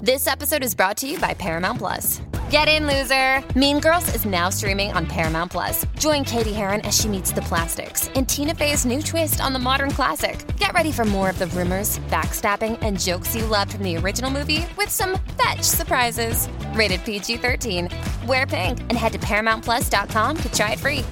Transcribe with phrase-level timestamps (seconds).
[0.00, 2.22] This episode is brought to you by Paramount Plus.
[2.50, 3.42] Get in, loser!
[3.58, 5.84] Mean Girls is now streaming on Paramount Plus.
[5.98, 9.58] Join Katie Heron as she meets the plastics in Tina Fey's new twist on the
[9.58, 10.38] modern classic.
[10.56, 14.30] Get ready for more of the rumors, backstabbing, and jokes you loved from the original
[14.30, 16.48] movie with some fetch surprises.
[16.74, 17.88] Rated PG 13.
[18.24, 21.04] Wear pink and head to ParamountPlus.com to try it free.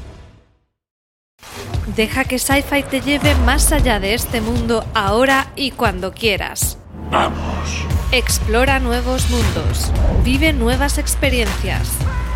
[1.96, 6.78] Deja que Sci-Fi te lleve más allá de este mundo ahora y cuando quieras.
[7.10, 7.84] Vamos.
[8.12, 9.92] Explora nuevos mundos,
[10.22, 11.88] vive nuevas experiencias,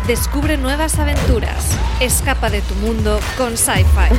[0.07, 4.13] descubre nuevas aventuras, escapa de tu mundo con Sci-Fi.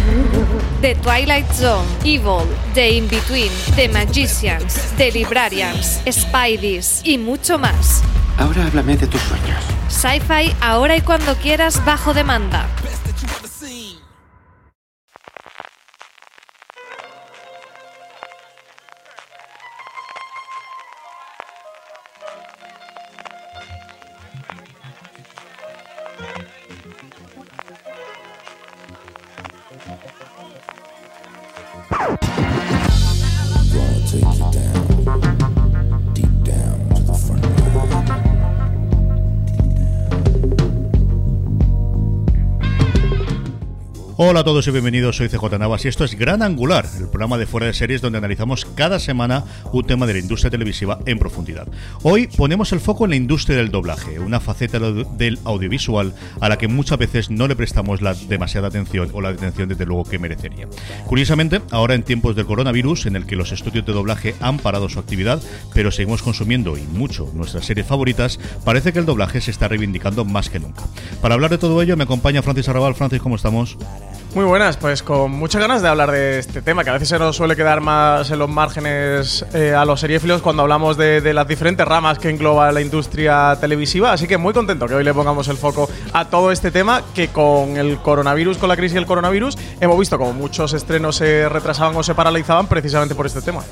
[0.80, 8.02] The Twilight Zone, Evil, The In-Between, The Magicians, The Librarians, Spideys y mucho más.
[8.38, 9.62] Ahora háblame de tus sueños.
[9.88, 12.66] Sci-Fi ahora y cuando quieras bajo demanda.
[44.24, 47.38] Hola a todos y bienvenidos, soy CJ Navas y esto es Gran Angular, el programa
[47.38, 49.42] de fuera de series donde analizamos cada semana
[49.72, 51.66] un tema de la industria televisiva en profundidad.
[52.04, 56.56] Hoy ponemos el foco en la industria del doblaje, una faceta del audiovisual a la
[56.56, 60.20] que muchas veces no le prestamos la demasiada atención o la atención desde luego que
[60.20, 60.68] merecería.
[61.04, 64.88] Curiosamente, ahora en tiempos del coronavirus, en el que los estudios de doblaje han parado
[64.88, 65.42] su actividad,
[65.74, 70.24] pero seguimos consumiendo y mucho nuestras series favoritas, parece que el doblaje se está reivindicando
[70.24, 70.84] más que nunca.
[71.20, 72.94] Para hablar de todo ello me acompaña Francis Arrabal.
[72.94, 73.76] Francis, ¿cómo estamos?
[74.34, 77.18] Muy buenas, pues con muchas ganas de hablar de este tema, que a veces se
[77.18, 81.34] nos suele quedar más en los márgenes eh, a los seriéfilos cuando hablamos de, de
[81.34, 84.10] las diferentes ramas que engloba la industria televisiva.
[84.10, 87.28] Así que muy contento que hoy le pongamos el foco a todo este tema, que
[87.28, 91.94] con el coronavirus, con la crisis del coronavirus, hemos visto como muchos estrenos se retrasaban
[91.94, 93.62] o se paralizaban precisamente por este tema.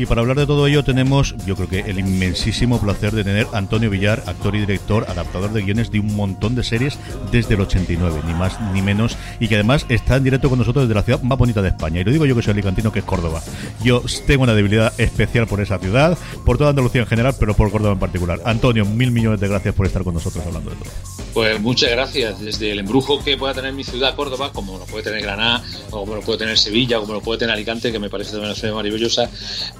[0.00, 3.46] Y para hablar de todo ello tenemos, yo creo que el inmensísimo placer de tener
[3.52, 6.98] a Antonio Villar, actor y director, adaptador de guiones de un montón de series
[7.30, 10.84] desde el 89, ni más ni menos, y que además está en directo con nosotros
[10.88, 12.00] desde la ciudad más bonita de España.
[12.00, 13.42] Y lo digo yo que soy alicantino, que es Córdoba.
[13.84, 16.16] Yo tengo una debilidad especial por esa ciudad,
[16.46, 18.40] por toda Andalucía en general, pero por Córdoba en particular.
[18.46, 21.19] Antonio, mil millones de gracias por estar con nosotros hablando de todo.
[21.32, 22.40] Pues muchas gracias.
[22.40, 26.00] Desde el embrujo que pueda tener mi ciudad, Córdoba, como lo puede tener Granada, o
[26.00, 28.58] como lo puede tener Sevilla, como lo puede tener Alicante, que me parece también una
[28.58, 29.30] ciudad maravillosa,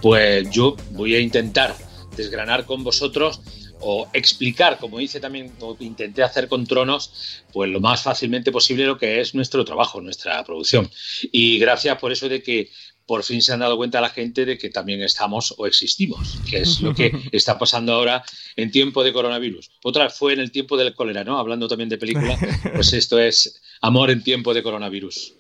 [0.01, 1.75] pues yo voy a intentar
[2.17, 3.41] desgranar con vosotros
[3.81, 8.85] o explicar, como hice también, o intenté hacer con Tronos, pues lo más fácilmente posible
[8.85, 10.89] lo que es nuestro trabajo, nuestra producción.
[11.33, 12.71] Y gracias por eso de que
[13.11, 16.59] por fin se han dado cuenta la gente de que también estamos o existimos, que
[16.59, 18.23] es lo que está pasando ahora
[18.55, 19.69] en tiempo de coronavirus.
[19.83, 21.37] Otra fue en el tiempo del cólera, ¿no?
[21.37, 22.39] Hablando también de película,
[22.73, 25.35] pues esto es amor en tiempo de coronavirus.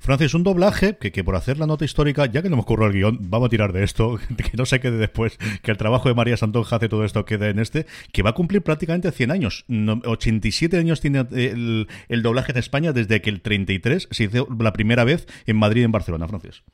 [0.00, 2.90] Francis, un doblaje que, que por hacer la nota histórica, ya que no hemos currado
[2.90, 6.08] el guion, vamos a tirar de esto, que no se quede después, que el trabajo
[6.08, 9.30] de María Santonja hace todo esto quede en este, que va a cumplir prácticamente 100
[9.30, 9.64] años.
[9.68, 14.48] No- 87 años tiene el, el doblaje en España desde que el 33 se hizo
[14.58, 16.64] la primera vez en Madrid y en Barcelona, Francis.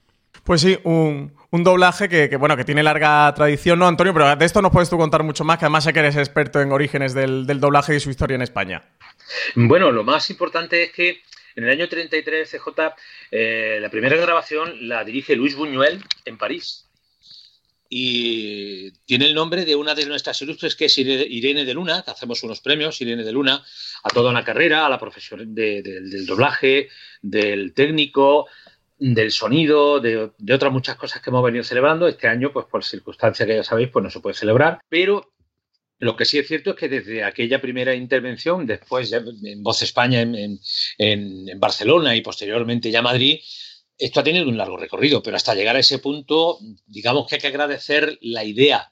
[0.48, 4.14] Pues sí, un, doblaje que, bueno, que tiene larga tradición, ¿no, Antonio?
[4.14, 6.62] Pero de esto nos puedes tú contar mucho más, que además sé que eres experto
[6.62, 8.82] en orígenes del, doblaje y su historia en España.
[9.56, 11.20] Bueno, lo más importante es que
[11.54, 12.94] en el año 33 CJ,
[13.30, 16.86] eh, la primera grabación la dirige Luis Buñuel en París.
[17.90, 22.02] Y tiene el nombre de una de nuestras ilustres, que es Ire- Irene de Luna,
[22.02, 23.62] que hacemos unos premios, Irene de Luna,
[24.02, 26.88] a toda una carrera, a la profesión de- de- del doblaje,
[27.20, 28.46] del técnico,
[28.98, 32.06] del sonido, de, otras muchas cosas que hemos venido celebrando.
[32.08, 34.80] Este año, pues por circunstancias que ya sabéis, pues no se puede celebrar.
[34.88, 35.32] Pero
[36.00, 40.20] lo que sí es cierto es que desde aquella primera intervención, después en Voz España
[40.20, 40.60] en, en-
[40.98, 43.40] en- en Barcelona y posteriormente ya Madrid,
[43.96, 47.40] esto ha tenido un largo recorrido, pero hasta llegar a ese punto, digamos que hay
[47.40, 48.90] que agradecer la idea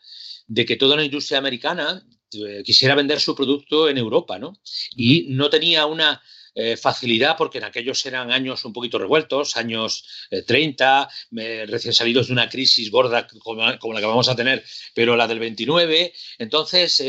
[0.48, 2.02] de que toda la industria americana
[2.32, 4.54] eh, quisiera vender su producto en Europa, ¿no?
[4.96, 6.20] Y no tenía una
[6.58, 10.04] eh, facilidad, porque en aquellos eran años un poquito revueltos, años
[10.46, 11.08] 30,
[11.66, 14.64] recién salidos de una crisis gorda como, la que vamos a tener,
[14.94, 16.12] pero la del 29.
[16.38, 17.02] Entonces,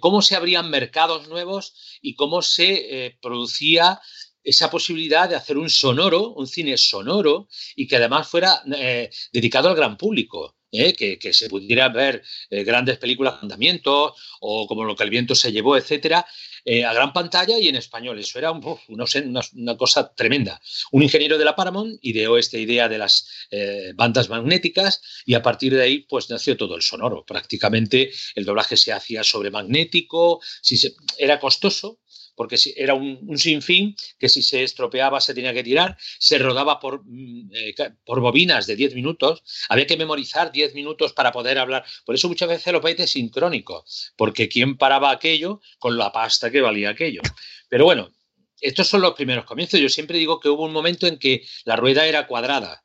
[0.00, 4.00] ¿cómo se abrían mercados nuevos y cómo se producía
[4.42, 8.62] esa posibilidad de hacer un sonoro, un cine sonoro, y que además fuera
[9.32, 10.56] dedicado al gran público?
[10.72, 11.18] ¿eh?
[11.18, 15.52] que, se pudiera ver eh, grandes películas, andamientos o como lo que el viento se
[15.52, 16.26] llevó, etcétera,
[16.64, 18.18] eh, a gran pantalla y en español.
[18.18, 20.60] Eso era una, cosa tremenda.
[20.92, 23.26] Un ingeniero de la Paramount ideó esta idea de las
[23.94, 27.24] bandas magnéticas y a partir de ahí pues nació todo el sonoro.
[27.24, 30.78] Prácticamente el doblaje se hacía sobre magnético, si
[31.18, 31.99] era costoso,
[32.40, 37.02] porque era un, sinfín que si se estropeaba se tenía que tirar, se rodaba por,
[37.04, 41.84] mm, eh, por bobinas de 10 minutos, había que memorizar 10 minutos para poder hablar.
[42.06, 46.62] Por eso muchas veces los países sincrónicos, porque ¿quién paraba aquello con la pasta que
[46.62, 47.20] valía aquello?
[47.68, 48.10] Pero bueno,
[48.58, 49.78] estos son los primeros comienzos.
[49.78, 52.82] Yo siempre digo que hubo un momento en que la rueda era cuadrada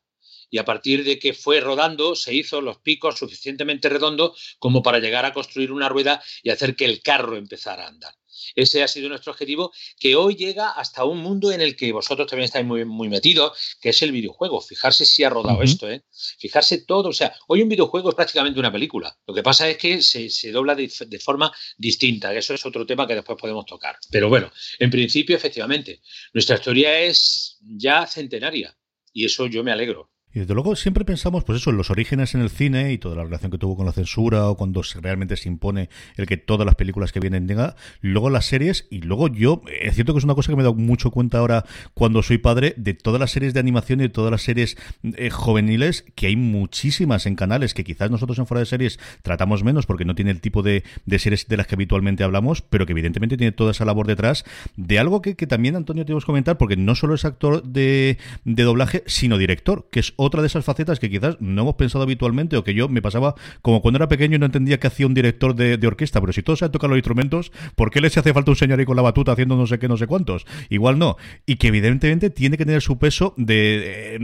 [0.50, 4.98] y a partir de que fue rodando se hizo los picos suficientemente redondos como para
[4.98, 8.12] llegar a construir una rueda y hacer que el carro empezara a andar.
[8.54, 12.28] Ese ha sido nuestro objetivo, que hoy llega hasta un mundo en el que vosotros
[12.28, 14.60] también estáis muy, muy metidos, que es el videojuego.
[14.60, 16.02] Fijarse si ha rodado esto, ¿eh?
[16.38, 17.10] Fijarse todo.
[17.10, 19.16] O sea, hoy un videojuego es prácticamente una película.
[19.26, 22.34] Lo que pasa es que se, dobla de, de, forma distinta.
[22.34, 23.96] Eso es otro tema que después podemos tocar.
[24.10, 26.00] Pero bueno, en principio, efectivamente,
[26.32, 28.76] nuestra historia es ya centenaria.
[29.12, 30.10] Y eso yo me alegro.
[30.36, 33.16] Y desde luego siempre pensamos, pues eso, en los orígenes en el cine y toda
[33.16, 35.88] la relación que tuvo con la censura o cuando realmente se impone
[36.18, 37.72] el que todas las películas que vienen tengan,
[38.02, 40.64] luego las series y luego yo, es cierto que es una cosa que me he
[40.64, 44.08] dado mucho cuenta ahora cuando soy padre de todas las series de animación y de
[44.10, 48.60] todas las series eh, juveniles, que hay muchísimas en canales que quizás nosotros en fuera
[48.60, 50.84] de series tratamos menos porque no tiene el tipo de,
[51.16, 54.44] series de las que habitualmente hablamos, pero que evidentemente tiene toda esa labor detrás
[54.76, 58.62] de algo que, también Antonio tenemos que comentar porque no solo es actor de, de
[58.64, 62.56] doblaje, sino director, que es otra de esas facetas que quizás no hemos pensado habitualmente
[62.56, 65.14] o que yo me pasaba como cuando era pequeño y no entendía qué hacía un
[65.14, 68.50] director de, orquesta, pero si todos saben tocar los instrumentos, ¿por qué les hace falta
[68.50, 70.46] un señor ahí con la batuta haciendo no sé qué, no sé cuántos?
[70.68, 71.16] Igual no.
[71.46, 74.16] Y que evidentemente tiene que tener su peso de...
[74.16, 74.18] Eh,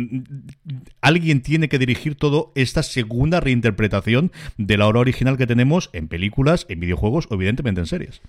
[1.01, 6.09] alguien tiene que dirigir toda esta segunda reinterpretación de la obra original que tenemos en
[6.09, 8.21] películas, en videojuegos o evidentemente en series.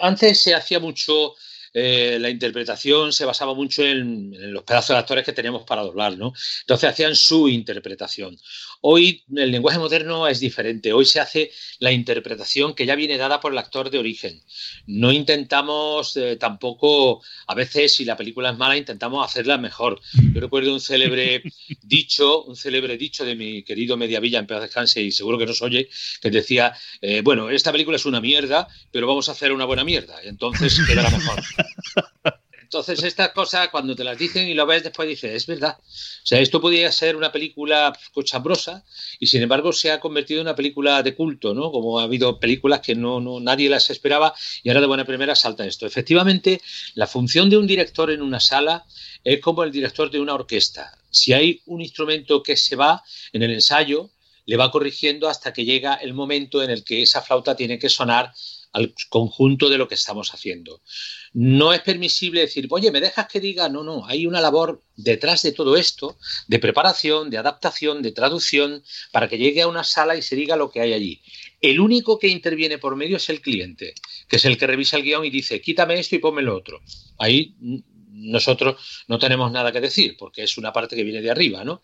[0.00, 1.34] Antes se hacía mucho
[1.74, 6.16] eh, la interpretación se basaba mucho en, los pedazos de actores que teníamos para doblar,
[6.18, 6.32] ¿no?
[6.60, 8.38] Entonces hacían su interpretación.
[8.84, 10.92] Hoy el lenguaje moderno es diferente.
[10.92, 14.42] Hoy se hace la interpretación que ya viene dada por el actor de origen.
[14.86, 20.00] No intentamos eh, tampoco, a veces si la película es mala, intentamos hacerla mejor.
[20.34, 21.44] Yo recuerdo un célebre
[21.82, 25.62] dicho, un célebre dicho de mi querido Mediavilla en Paz Descanse y seguro que nos
[25.62, 25.88] oye,
[26.20, 29.84] que decía, eh, bueno, esta película es una mierda, pero vamos a hacer una buena
[29.84, 30.20] mierda.
[30.24, 31.40] Entonces quedará mejor.
[32.72, 35.76] Entonces, estas cosas, cuando te las dicen y lo ves, después dices, es verdad.
[35.78, 38.82] O sea, esto podría ser una película cochambrosa
[39.20, 41.70] y, sin embargo, se ha convertido en una película de culto, ¿no?
[41.70, 45.34] Como ha habido películas que no, no nadie las esperaba y ahora de buena primera
[45.34, 45.84] salta esto.
[45.84, 46.62] Efectivamente,
[46.94, 48.86] la función de un director en una sala
[49.22, 50.96] es como el director de una orquesta.
[51.10, 53.02] Si hay un instrumento que se va
[53.34, 54.08] en el ensayo,
[54.46, 57.90] le va corrigiendo hasta que llega el momento en el que esa flauta tiene que
[57.90, 58.32] sonar
[58.72, 60.82] al conjunto de lo que estamos haciendo.
[61.32, 63.68] No es permisible decir, oye, ¿me dejas que diga?
[63.68, 68.82] No, no, hay una labor detrás de todo esto, de preparación, de adaptación, de traducción,
[69.12, 71.22] para que llegue a una sala y se diga lo que hay allí.
[71.60, 73.94] El único que interviene por medio es el cliente,
[74.28, 76.80] que es el que revisa el guion y dice, quítame esto y ponme lo otro.
[77.18, 77.54] Ahí
[78.12, 81.82] nosotros no tenemos nada que decir, porque es una parte que viene de arriba, ¿no?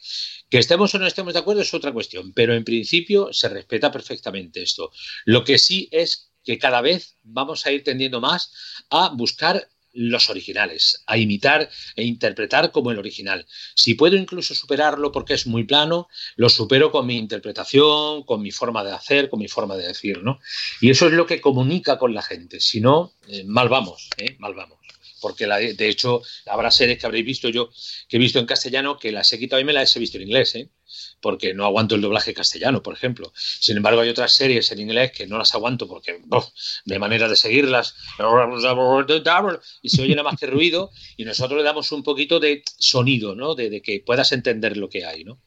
[0.48, 3.90] Que estemos o no estemos de acuerdo es otra cuestión, pero en principio se respeta
[3.90, 4.92] perfectamente esto.
[5.24, 8.50] Lo que sí es que cada vez vamos a ir tendiendo más
[8.88, 13.46] a buscar los originales, a imitar e interpretar como el original.
[13.74, 18.50] Si puedo incluso superarlo porque es muy plano, lo supero con mi interpretación, con mi
[18.50, 20.40] forma de hacer, con mi forma de decir, ¿no?
[20.80, 22.60] Y eso es lo que comunica con la gente.
[22.60, 24.36] Si no, eh, mal vamos, ¿eh?
[24.38, 24.78] mal vamos.
[25.20, 27.68] Porque de hecho habrá series que habréis visto yo,
[28.08, 30.22] que he visto en castellano, que las he quitado y me las he visto en
[30.22, 30.70] inglés, ¿eh?
[31.20, 33.32] Porque no aguanto el doblaje castellano, por ejemplo.
[33.34, 36.20] Sin embargo, hay otras series en inglés que no las aguanto porque
[36.84, 37.94] de manera de seguirlas
[39.82, 43.34] y se oye nada más que ruido y nosotros le damos un poquito de sonido,
[43.34, 43.54] ¿no?
[43.54, 45.40] De, de que puedas entender lo que hay, ¿no?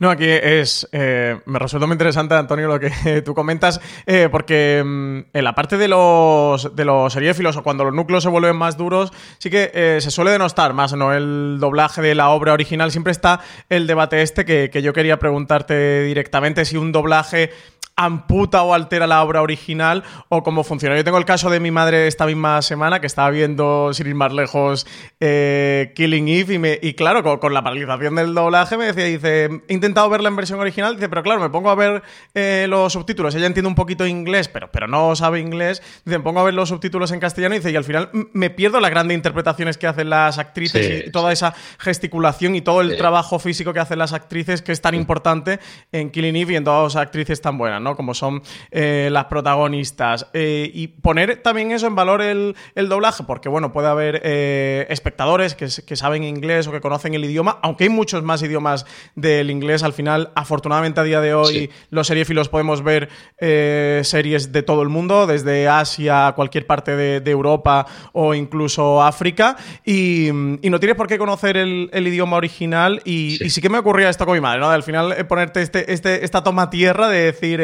[0.00, 0.88] No, aquí es.
[0.92, 5.54] Eh, me resulta muy interesante, Antonio, lo que tú comentas, eh, porque mm, en la
[5.54, 9.50] parte de los, de los seriéfilos o cuando los núcleos se vuelven más duros, sí
[9.50, 11.12] que eh, se suele denostar más, ¿no?
[11.12, 12.92] El doblaje de la obra original.
[12.92, 17.50] Siempre está el debate este que, que yo quería preguntarte directamente: si un doblaje
[17.98, 20.96] amputa o altera la obra original o cómo funciona.
[20.96, 24.14] Yo tengo el caso de mi madre esta misma semana que estaba viendo, sin ir
[24.14, 24.86] más lejos,
[25.20, 29.62] eh, Killing Eve y, me, y claro, con, la paralización del doblaje me decía, dice,
[29.66, 32.02] he intentado verla en versión original, dice, pero claro, me pongo a ver
[32.34, 36.24] eh, los subtítulos, ella entiende un poquito inglés, pero, pero no sabe inglés, dice, me
[36.24, 38.90] pongo a ver los subtítulos en castellano y dice, y al final me pierdo las
[38.90, 43.72] grandes interpretaciones que hacen las actrices y toda esa gesticulación y todo el trabajo físico
[43.72, 45.58] que hacen las actrices que es tan importante
[45.90, 47.87] en Killing Eve y en todas las actrices tan buenas, ¿no?
[47.96, 50.26] Como son eh, las protagonistas.
[50.32, 55.54] Eh, y poner también eso en valor el, doblaje, porque bueno, puede haber eh, espectadores
[55.54, 59.82] que, saben inglés o que conocen el idioma, aunque hay muchos más idiomas del inglés.
[59.82, 64.88] Al final, afortunadamente a día de hoy, los seriefilos podemos ver series de todo el
[64.88, 69.56] mundo, desde Asia, cualquier parte de, Europa o incluso África.
[69.84, 73.02] Y, no tienes por qué conocer el, idioma original.
[73.04, 73.60] Y sí.
[73.60, 74.70] que me ocurría esto con mi madre, ¿no?
[74.70, 77.60] Al final, ponerte este, este, esta toma tierra de decir,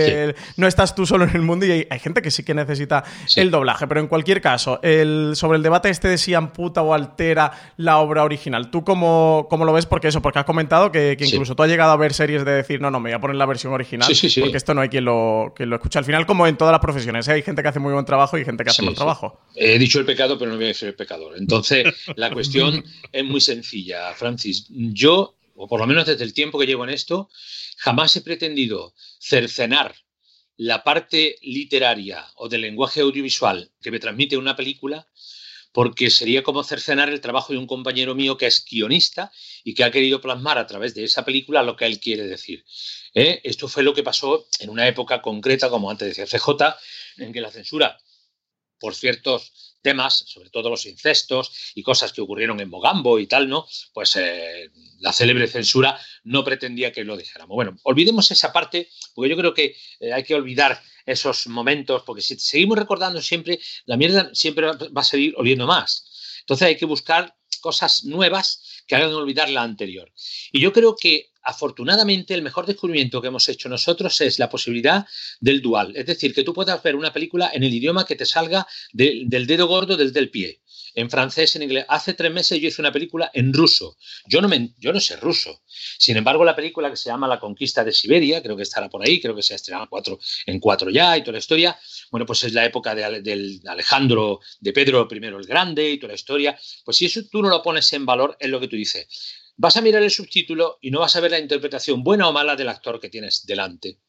[0.56, 3.04] no estás tú solo en el mundo y hay, gente que sí que necesita
[3.37, 3.87] el doblaje.
[3.87, 7.99] Pero en cualquier caso, el, sobre el debate este de si amputa o altera la
[7.99, 9.87] obra original, ¿tú cómo, cómo lo ves?
[9.87, 12.80] Porque eso, porque has comentado que, incluso tú has llegado a ver series de decir,
[12.80, 14.09] no, no, me voy a poner la versión original,
[14.40, 15.99] porque esto no hay quien lo, escuche.
[15.99, 17.33] Al final, como en todas las profesiones, ¿eh?
[17.33, 19.40] hay gente que hace muy buen trabajo y gente que hace mal trabajo.
[19.54, 21.37] He dicho el pecado, pero no voy a decir el pecador.
[21.37, 21.85] Entonces,
[22.16, 24.66] la cuestión es muy sencilla, Francis.
[24.71, 27.28] Yo, o por lo menos desde el tiempo que llevo en esto,
[27.78, 29.94] jamás he pretendido cercenar
[30.57, 35.09] la parte literaria o del lenguaje audiovisual que me transmite una película,
[35.73, 39.33] porque sería como cercenar el trabajo de un compañero mío que es guionista
[39.65, 42.65] y que ha querido plasmar a través de esa película lo que él quiere decir.
[43.13, 43.41] ¿Eh?
[43.43, 46.77] Esto fue lo que pasó en una época concreta, como antes decía CJ,
[47.19, 47.99] en que la censura
[48.79, 53.49] por ciertos temas, sobre todo los incestos y cosas que ocurrieron en Mogambo y tal,
[53.49, 53.69] ¿no?
[53.93, 57.55] Pues eh, la célebre censura no pretendía que lo dijéramos.
[57.55, 62.23] Bueno, olvidemos esa parte, porque yo creo que eh, hay que olvidar esos momentos, porque
[62.23, 66.41] si seguimos recordando siempre, la mierda siempre va a seguir oliendo más.
[66.41, 70.12] Entonces hay que buscar cosas nuevas que hagan olvidar la anterior.
[70.53, 75.07] Y yo creo que afortunadamente el mejor descubrimiento que hemos hecho nosotros es la posibilidad
[75.41, 78.25] del dual, es decir, que tú puedas ver una película en el idioma que te
[78.25, 80.62] salga del dedo gordo del del pie,
[80.95, 81.85] en francés, en inglés.
[81.89, 83.97] Hace tres meses yo hice una película en ruso.
[84.27, 85.63] Yo no, me, yo no sé ruso.
[85.99, 89.07] Sin embargo, la película que se llama La conquista de Siberia, creo que estará por
[89.07, 91.79] ahí, creo que se ha estrenado cuatro, en cuatro ya y toda la historia.
[92.11, 96.09] Bueno, pues es la época de, del Alejandro, de Pedro I el Grande y toda
[96.09, 96.59] la historia.
[96.85, 99.77] Pues si eso tú no lo pones en valor, es lo que tú dices vas
[99.77, 102.69] a mirar el subtítulo y no vas a ver la interpretación buena o mala del
[102.69, 104.01] actor que tienes delante.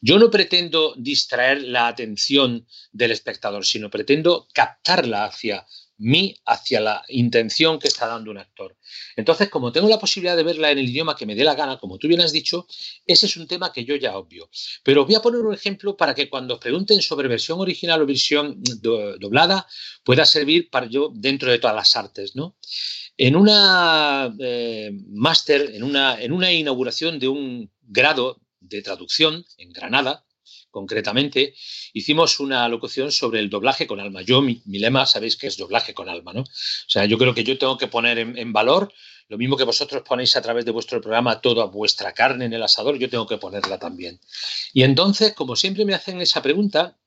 [0.00, 5.66] Yo no pretendo distraer la atención del espectador, sino pretendo captarla hacia
[5.98, 8.76] mí, hacia la intención que está dando un actor.
[9.16, 11.78] Entonces, como tengo la posibilidad de verla en el idioma que me dé la gana,
[11.78, 12.66] como tú bien has dicho,
[13.06, 14.50] ese es un tema que yo ya obvio.
[14.82, 18.06] Pero voy a poner un ejemplo para que cuando os pregunten sobre versión original o
[18.06, 19.66] versión doblada,
[20.04, 22.56] pueda servir para yo dentro de todas las artes, ¿no?
[23.18, 29.72] En una eh, máster, en una, en una inauguración de un grado de traducción en
[29.72, 30.26] Granada,
[30.76, 31.54] concretamente,
[31.94, 34.20] hicimos una locución sobre el doblaje con alma.
[34.20, 36.42] Yo, mi, lema, sabéis que es doblaje con alma, ¿no?
[36.42, 38.92] O sea, yo creo que yo tengo que poner en, valor
[39.28, 42.62] lo mismo que vosotros ponéis a través de vuestro programa toda vuestra carne en el
[42.62, 44.20] asador, yo tengo que ponerla también.
[44.74, 46.98] Y entonces, como siempre me hacen esa pregunta,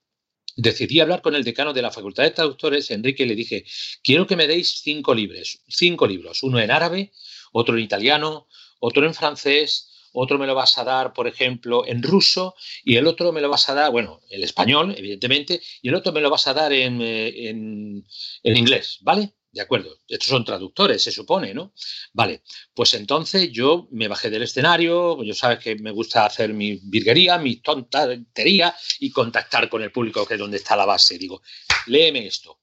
[0.57, 3.65] decidí hablar con el decano de la Facultad de Traductores, Enrique, y le dije,
[4.03, 7.13] quiero que me deis cinco libros, cinco libros, uno en árabe,
[7.51, 8.47] otro en italiano,
[8.79, 13.07] otro en francés, otro me lo vas a dar, por ejemplo, en ruso, y el
[13.07, 16.29] otro me lo vas a dar, bueno, el español, evidentemente, y el otro me lo
[16.29, 18.05] vas a dar en, eh, en,
[18.43, 19.33] en inglés, ¿vale?
[19.51, 21.73] De acuerdo, estos son traductores, se supone, ¿no?
[22.13, 26.79] Vale, pues entonces yo me bajé del escenario, yo sabes que me gusta hacer mi
[26.83, 31.17] virguería, mi tontería y contactar con el público, que es donde está la base.
[31.17, 31.41] Digo,
[31.87, 32.59] léeme esto.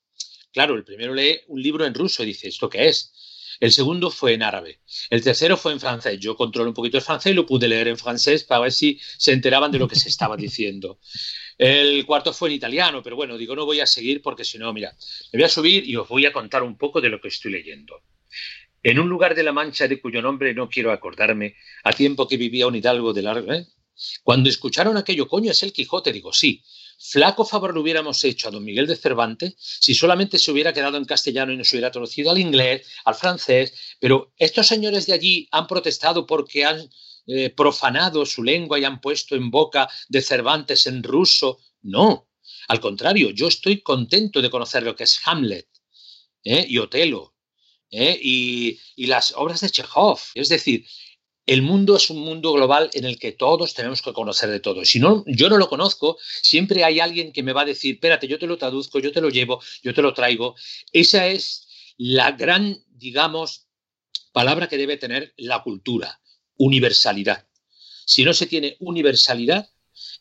[0.53, 3.13] Claro, el primero lee un libro en ruso y dice, ¿esto qué es?
[3.61, 4.81] El segundo fue en árabe.
[5.11, 6.19] El tercero fue en francés.
[6.21, 8.99] Yo controlo un poquito el francés y lo pude leer en francés para ver si
[9.17, 10.99] se enteraban de lo que se estaba diciendo.
[11.59, 14.73] El cuarto fue en italiano, pero bueno, digo, no voy a seguir porque si no,
[14.73, 14.95] mira,
[15.33, 17.53] me voy a subir y os voy a contar un poco de lo que estoy
[17.53, 18.03] leyendo.
[18.83, 22.37] En un lugar de la Mancha de cuyo nombre no quiero acordarme, a tiempo que
[22.37, 23.53] vivía un hidalgo de largo.
[23.53, 23.67] ¿eh?
[24.23, 26.63] Cuando escucharon aquello, coño, es el Quijote, digo, sí.
[26.99, 30.97] Flaco favor lo hubiéramos hecho a don Miguel de Cervantes si solamente se hubiera quedado
[30.97, 35.13] en castellano y no se hubiera traducido al inglés, al francés, pero estos señores de
[35.13, 36.89] allí han protestado porque han
[37.27, 41.59] eh, profanado su lengua y han puesto en boca de Cervantes en ruso.
[41.83, 42.29] No,
[42.69, 45.69] al contrario, yo estoy contento de conocer lo que es Hamlet
[46.45, 46.67] ¿eh?
[46.69, 47.35] y Otelo
[47.91, 48.19] ¿eh?
[48.21, 50.21] y, y, las obras de Chekhov.
[50.35, 50.87] Es decir,
[51.47, 54.85] el mundo es un mundo global en el que todos tenemos que conocer de todo.
[54.85, 58.27] Si no, yo no lo conozco, siempre hay alguien que me va a decir, espérate,
[58.27, 60.57] yo te lo traduzco, yo te lo llevo, yo te lo traigo.
[60.93, 63.69] Esa es la gran, digamos,
[64.33, 66.21] palabra que debe tener la cultura,
[66.57, 67.47] universalidad.
[68.05, 69.71] Si no se tiene universalidad,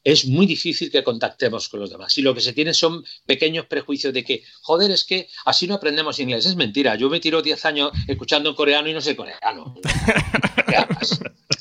[0.06, 2.16] es muy difícil que contactemos con los demás.
[2.18, 5.74] Y lo que se tiene son pequeños prejuicios de que, joder, es que así no
[5.74, 6.46] aprendemos inglés.
[6.46, 6.96] Es mentira.
[6.96, 9.76] Yo me tiro 10 años escuchando en coreano y no sé coreano.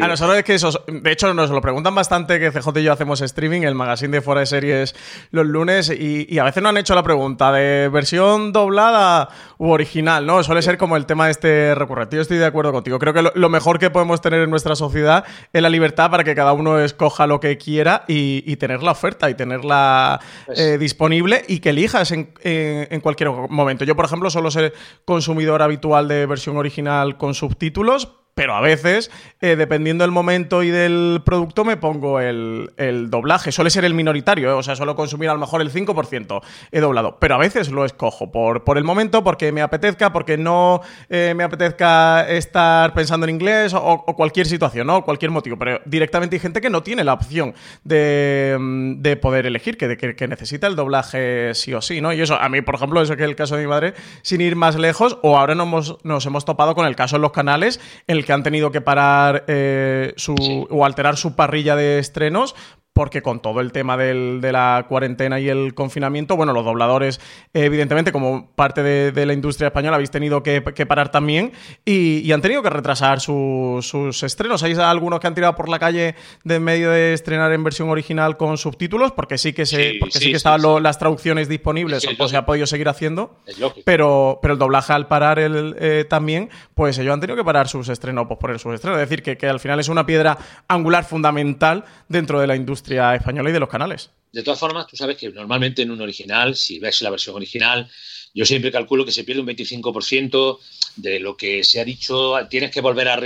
[0.00, 2.92] a nosotros es que eso, de hecho nos lo preguntan bastante que CJ y yo
[2.92, 4.94] hacemos streaming, el magazine de fuera de series
[5.30, 10.26] los lunes y, a veces nos han hecho la pregunta de versión doblada u original,
[10.26, 10.42] ¿no?
[10.42, 12.16] Suele ser como el tema de este recurrente.
[12.16, 12.98] Yo estoy de acuerdo contigo.
[12.98, 16.34] Creo que lo, mejor que podemos tener en nuestra sociedad es la libertad para que
[16.34, 21.44] cada uno escoja lo que quiera y, tener la oferta y tenerla pues eh, disponible
[21.48, 23.84] y que elijas en, en cualquier momento.
[23.84, 24.72] Yo, por ejemplo, solo soy
[25.04, 29.10] consumidor habitual de versión original con subtítulos pero a veces,
[29.40, 32.70] eh, dependiendo del momento y del producto, me pongo el,
[33.08, 33.52] doblaje.
[33.52, 34.52] Suele ser el minoritario, ¿eh?
[34.52, 37.84] o sea, suelo consumir a lo mejor el 5% he doblado, pero a veces lo
[37.84, 43.26] escojo por, por el momento, porque me apetezca, porque no eh, me apetezca estar pensando
[43.26, 45.04] en inglés o, cualquier situación, ¿no?
[45.04, 45.56] Cualquier motivo.
[45.58, 50.28] Pero directamente hay gente que no tiene la opción de, mm, poder elegir, que, que,
[50.28, 52.12] necesita el doblaje sí o sí, ¿no?
[52.12, 54.40] Y eso, a mí, por ejemplo, eso que es el caso de mi madre, sin
[54.40, 57.32] ir más lejos, o ahora nos hemos, nos hemos topado con el caso en los
[57.32, 60.34] canales, el que han tenido que parar eh, su,
[60.70, 62.54] o alterar su parrilla de estrenos
[62.94, 67.20] porque con todo el tema de la cuarentena y el confinamiento, bueno, los dobladores,
[67.52, 71.52] evidentemente, como parte de, la industria española, habéis tenido que, parar también
[71.84, 74.62] y, han tenido que retrasar sus estrenos.
[74.62, 78.36] Hay algunos que han tirado por la calle de medio de estrenar en versión original
[78.36, 82.36] con subtítulos, porque sí que se, porque sí, que estaban las traducciones disponibles, o se
[82.36, 83.40] ha podido seguir haciendo.
[83.84, 87.66] Pero, pero el doblaje al parar el, eh, también, pues ellos han tenido que parar
[87.66, 89.00] sus estrenos, pues por sus estrenos.
[89.00, 92.83] Es decir, que, que al final es una piedra angular fundamental dentro de la industria
[92.90, 94.10] española y de los canales.
[94.32, 97.88] De todas formas, tú sabes que normalmente en un original, si ves la versión original,
[98.34, 100.58] yo siempre calculo que se pierde un 25%
[100.96, 102.34] de lo que se ha dicho.
[102.50, 103.16] Tienes que volver a,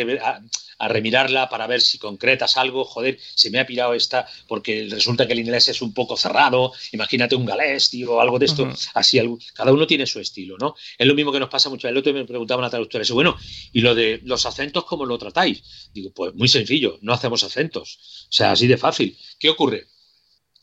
[0.80, 2.84] remirarla para ver si concretas algo.
[2.84, 6.72] Joder, se me ha pirado esta porque resulta que el inglés es un poco cerrado.
[6.92, 8.68] Imagínate un galés, tío, o algo de esto.
[8.92, 9.18] Así,
[9.54, 10.74] cada uno tiene su estilo, ¿no?
[10.98, 11.88] Es lo mismo que nos pasa mucho.
[11.88, 13.34] El otro me preguntaba una traductora, dice, bueno,
[13.72, 15.90] ¿y lo de los acentos cómo lo tratáis?
[15.94, 18.26] Digo, pues muy sencillo, no hacemos acentos.
[18.28, 19.16] O sea, así de fácil.
[19.38, 19.86] ¿Qué ocurre?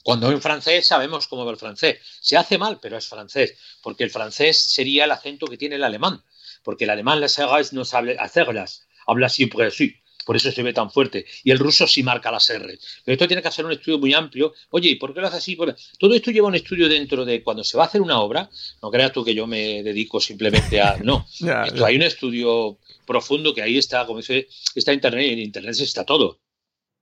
[0.06, 1.98] Cuando en francés sabemos cómo va el francés.
[2.22, 5.84] Se hace mal, pero es francés, porque el francés sería el acento que tiene el
[5.84, 6.24] alemán,
[6.62, 9.96] porque el alemán las R's no sabe hacerlas, habla siempre así.
[10.24, 11.26] Por eso se ve tan fuerte.
[11.44, 12.78] Y el ruso sí marca las R.
[13.04, 14.54] Pero esto tiene que hacer un estudio muy amplio.
[14.70, 15.58] Oye, ¿y por qué lo hace así?
[15.98, 18.48] Todo esto lleva un estudio dentro de cuando se va a hacer una obra.
[18.84, 20.98] No creas tú que yo me dedico simplemente a.
[20.98, 21.26] No.
[21.84, 26.04] Hay un estudio profundo que ahí está, como dice, está Internet y en Internet está
[26.06, 26.42] todo.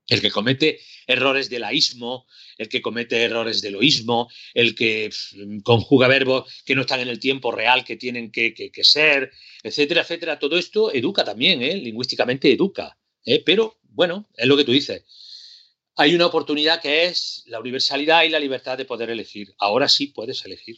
[0.07, 2.25] El que comete errores de laísmo,
[2.57, 5.09] el que comete errores de loísmo, el que
[5.63, 9.31] conjuga verbos que no están en el tiempo real que tienen que, ser,
[9.63, 10.39] etcétera, etcétera.
[10.39, 11.75] Todo esto educa también, ¿eh?
[11.75, 12.97] lingüísticamente educa.
[13.25, 13.41] ¿eh?
[13.45, 15.03] Pero, bueno, es lo que tú dices.
[15.95, 19.53] Hay una oportunidad que es la universalidad y la libertad de poder elegir.
[19.59, 20.77] Ahora sí puedes elegir.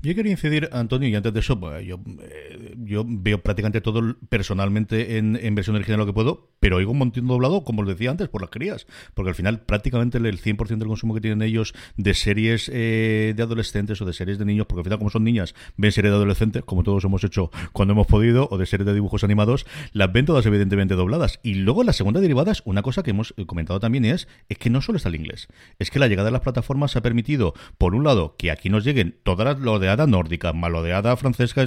[0.00, 4.16] Yo quería incidir, Antonio, y antes de eso, pues, yo, eh, yo veo prácticamente todo
[4.28, 8.12] personalmente en, versión original lo que puedo, pero oigo un montón doblado, como os decía
[8.12, 11.74] antes, por las crías, porque al final prácticamente el 100% del consumo que tienen ellos
[11.96, 15.24] de series eh, de adolescentes o de series de niños, porque al final como son
[15.24, 18.86] niñas, ven series de adolescentes, como todos hemos hecho cuando hemos podido, o de series
[18.86, 21.40] de dibujos animados, las ven todas evidentemente dobladas.
[21.42, 24.70] Y luego la segunda derivada es una cosa que hemos comentado también es, es que
[24.70, 25.48] no solo está el inglés,
[25.80, 28.84] es que la llegada de las plataformas ha permitido, por un lado, que aquí nos
[28.84, 29.58] lleguen todas las
[29.88, 31.64] oleada nórdica, malodeada francesa,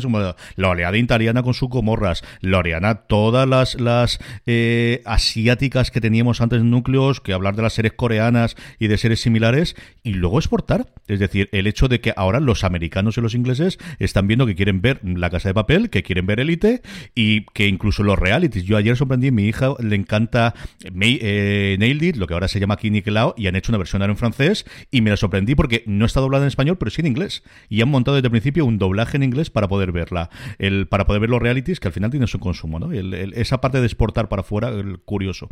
[0.56, 6.42] la oleada italiana con sus comorras, la oleada todas las, las eh, asiáticas que teníamos
[6.42, 10.40] antes en núcleos, que hablar de las series coreanas y de series similares, y luego
[10.40, 10.88] exportar.
[11.08, 14.56] Es decir, el hecho de que ahora los americanos y los ingleses están viendo que
[14.56, 16.82] quieren ver La Casa de Papel, que quieren ver Elite,
[17.16, 18.66] y que incluso los realities.
[18.66, 20.54] Yo ayer sorprendí, mi hija le encanta
[20.84, 24.02] eh, Nailed It, lo que ahora se llama Kini Cloud, y han hecho una versión
[24.02, 27.02] ahora en francés, y me la sorprendí porque no está doblada en español, pero sí
[27.02, 27.44] en inglés.
[27.70, 31.06] Y han montado desde el principio un doblaje en inglés para poder verla, el, para
[31.06, 32.92] poder ver los realities que al final tienen su consumo, ¿no?
[32.92, 35.50] esa parte de exportar para afuera, el curioso.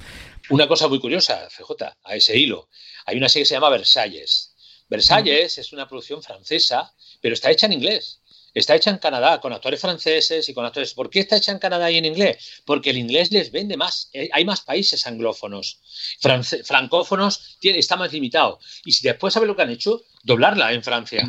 [0.50, 2.70] Una cosa muy curiosa, CJ, a ese hilo.
[3.06, 4.56] Hay una serie que se llama Versalles.
[4.90, 6.92] Versalles es una producción francesa,
[7.22, 8.22] pero está hecha en inglés.
[8.54, 10.94] Está hecha en Canadá, con actores franceses y con actores.
[10.94, 12.62] ¿Por qué está hecha en Canadá y en inglés?
[12.66, 14.10] Porque el inglés les vende más.
[14.14, 15.80] Eh, Hay más países anglófonos.
[16.20, 18.60] France- francófonos tiene, está más limitado.
[18.86, 21.28] Y si después sabes lo que han hecho, doblarla en Francia.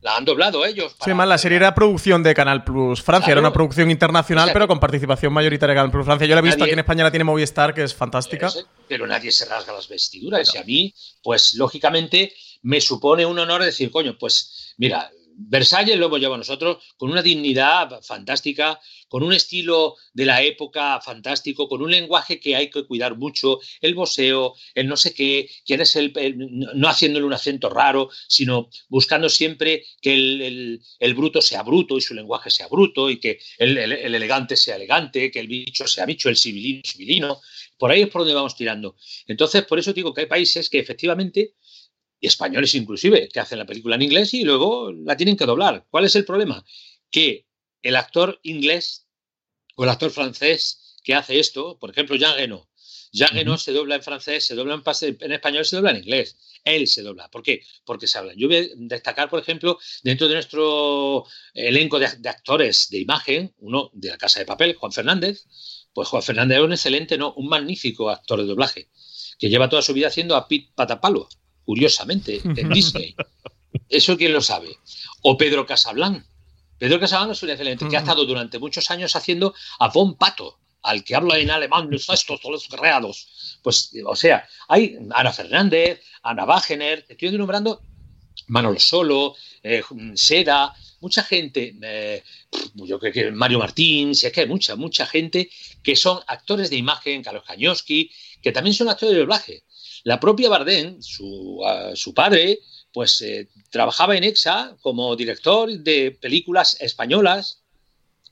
[0.00, 0.92] La han doblado ellos.
[0.92, 3.40] Sí, para- además la serie era producción de Canal Plus Francia, Claro.
[3.40, 6.26] era una producción internacional, O sea, pero con participación mayoritaria de Canal Plus Francia.
[6.26, 8.50] Yo la he visto Nadie- aquí en España, la tiene Movistar, que es fantástica.
[8.52, 10.52] Pero, pero nadie se rasga las vestiduras.
[10.54, 16.06] Y a mí, pues lógicamente, me supone un honor decir, coño, pues mira, Versalles lo
[16.06, 21.82] hemos llevado nosotros con una dignidad fantástica, con un estilo de la época fantástico, con
[21.82, 25.96] un lenguaje que hay que cuidar mucho, el boseo, el no sé qué, quién es
[25.96, 26.12] el,
[26.74, 32.00] no haciéndole un acento raro, sino buscando siempre que el, el- bruto sea bruto y
[32.00, 36.28] su lenguaje sea bruto y que el elegante sea elegante, que el bicho sea bicho,
[36.28, 37.40] el civilino civilino.
[37.78, 38.96] Por ahí es por donde vamos tirando.
[39.26, 41.54] Entonces, por eso digo que hay países que efectivamente,
[42.24, 45.84] y españoles inclusive, que hacen la película en inglés y luego la tienen que doblar.
[45.90, 46.64] ¿Cuál es el problema?
[47.10, 47.46] Que
[47.82, 49.06] el actor inglés
[49.76, 52.70] o el actor francés que hace esto, por ejemplo, Jean Reno,
[53.12, 56.38] Jean Reno se dobla en francés, se dobla en, en español, se dobla en inglés.
[56.64, 57.30] Él se dobla.
[57.30, 57.60] ¿Por qué?
[57.84, 58.32] Porque se habla.
[58.34, 63.54] Yo voy a destacar, por ejemplo, dentro de nuestro elenco de, de actores de imagen,
[63.58, 65.44] uno de la Casa de Papel, Juan Fernández,
[65.92, 68.88] pues Juan Fernández es un excelente, no, un magnífico actor de doblaje,
[69.38, 71.28] que lleva toda su vida haciendo a Pete Patapalo,
[71.64, 73.14] curiosamente, en Disney.
[73.88, 74.78] Eso quién lo sabe.
[75.22, 76.24] O Pedro Casablanc.
[76.78, 80.58] Pedro Casablanc es un excelente, que ha estado durante muchos años haciendo a Von Pato,
[80.82, 83.58] al que habla en alemán, estos todos los creados.
[83.62, 87.80] Pues, o sea, hay Ana Fernández, Ana Wagener, estoy nombrando
[88.48, 89.82] Manolo Solo, eh,
[90.14, 92.22] Seda, mucha gente, eh,
[92.74, 95.50] yo creo que Mario Martín, si es que hay mucha, mucha gente
[95.82, 98.10] que son actores de imagen, Carlos Kañoski,
[98.42, 99.64] que también son actores de doblaje.
[100.04, 102.60] La propia Bardem, su, uh, su padre,
[102.92, 107.62] pues eh, trabajaba en EXA como director de películas españolas,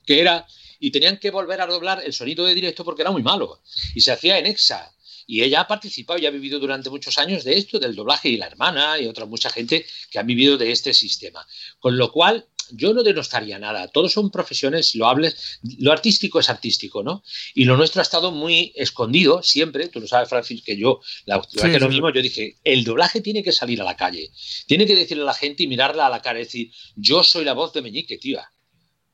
[0.05, 0.47] que era,
[0.79, 3.61] y tenían que volver a doblar el sonido de directo porque era muy malo,
[3.93, 4.91] y se hacía en EXA.
[5.25, 8.37] Y ella ha participado y ha vivido durante muchos años de esto, del doblaje, y
[8.37, 11.45] la hermana y otra mucha gente que han vivido de este sistema.
[11.79, 13.87] Con lo cual, yo no denostaría nada.
[13.87, 15.59] Todos son profesiones loables.
[15.79, 17.23] Lo artístico es artístico, ¿no?
[17.53, 19.87] Y lo nuestro ha estado muy escondido siempre.
[19.89, 21.93] Tú lo sabes, Francis, que yo, la última Sí, que sí, lo sí.
[21.93, 24.31] mismo, yo dije, el doblaje tiene que salir a la calle.
[24.67, 26.39] Tiene que decirle a la gente y mirarla a la cara.
[26.39, 28.52] Es decir, yo soy la voz de Meñique, tía.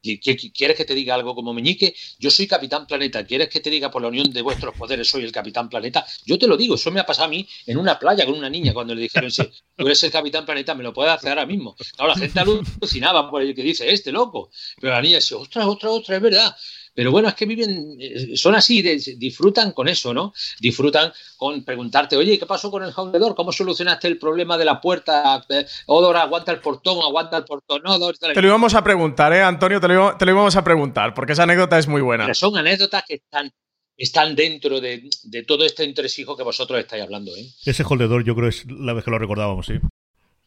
[0.02, 1.94] ¿Y qué- qué- ¿Quieres que te diga algo como Meñique?
[2.20, 3.26] Yo soy Capitán Planeta.
[3.26, 6.06] ¿Quieres que te diga por la unión de vuestros poderes soy el Capitán Planeta?
[6.26, 8.50] Yo te lo digo, eso me ha pasado a mí en una playa con una
[8.50, 9.44] niña cuando le dijeron, sí,
[9.76, 11.76] tú eres el Capitán Planeta, me lo puedes hacer ahora mismo.
[11.96, 14.50] Claro, la gente alucinaba por el que dice, este loco.
[14.80, 16.56] Pero la niña dice, ostras, ostras, ostras, es verdad.
[17.00, 20.34] Pero bueno, es que viven, eh, son así, disfrutan con eso, ¿no?
[20.60, 23.36] Disfrutan con preguntarte, oye, ¿qué pasó con el Houndedor?
[23.36, 25.46] ¿Cómo solucionaste el problema de la puerta?
[25.48, 28.18] Eh, Odor, aguanta el portón, aguanta el portón, Odor.
[28.18, 28.34] tal.
[28.34, 29.80] Te lo íbamos a preguntar, ¿eh, Antonio?
[29.80, 32.26] Te lo, íbamos- te lo íbamos a preguntar, porque esa anécdota es muy buena.
[32.26, 33.50] Pero son anécdotas que están,
[33.96, 37.48] están dentro de, de todo este entresijo que vosotros estáis hablando, ¿eh?
[37.66, 39.76] Ese holdedor yo creo es la vez que lo recordábamos, sí.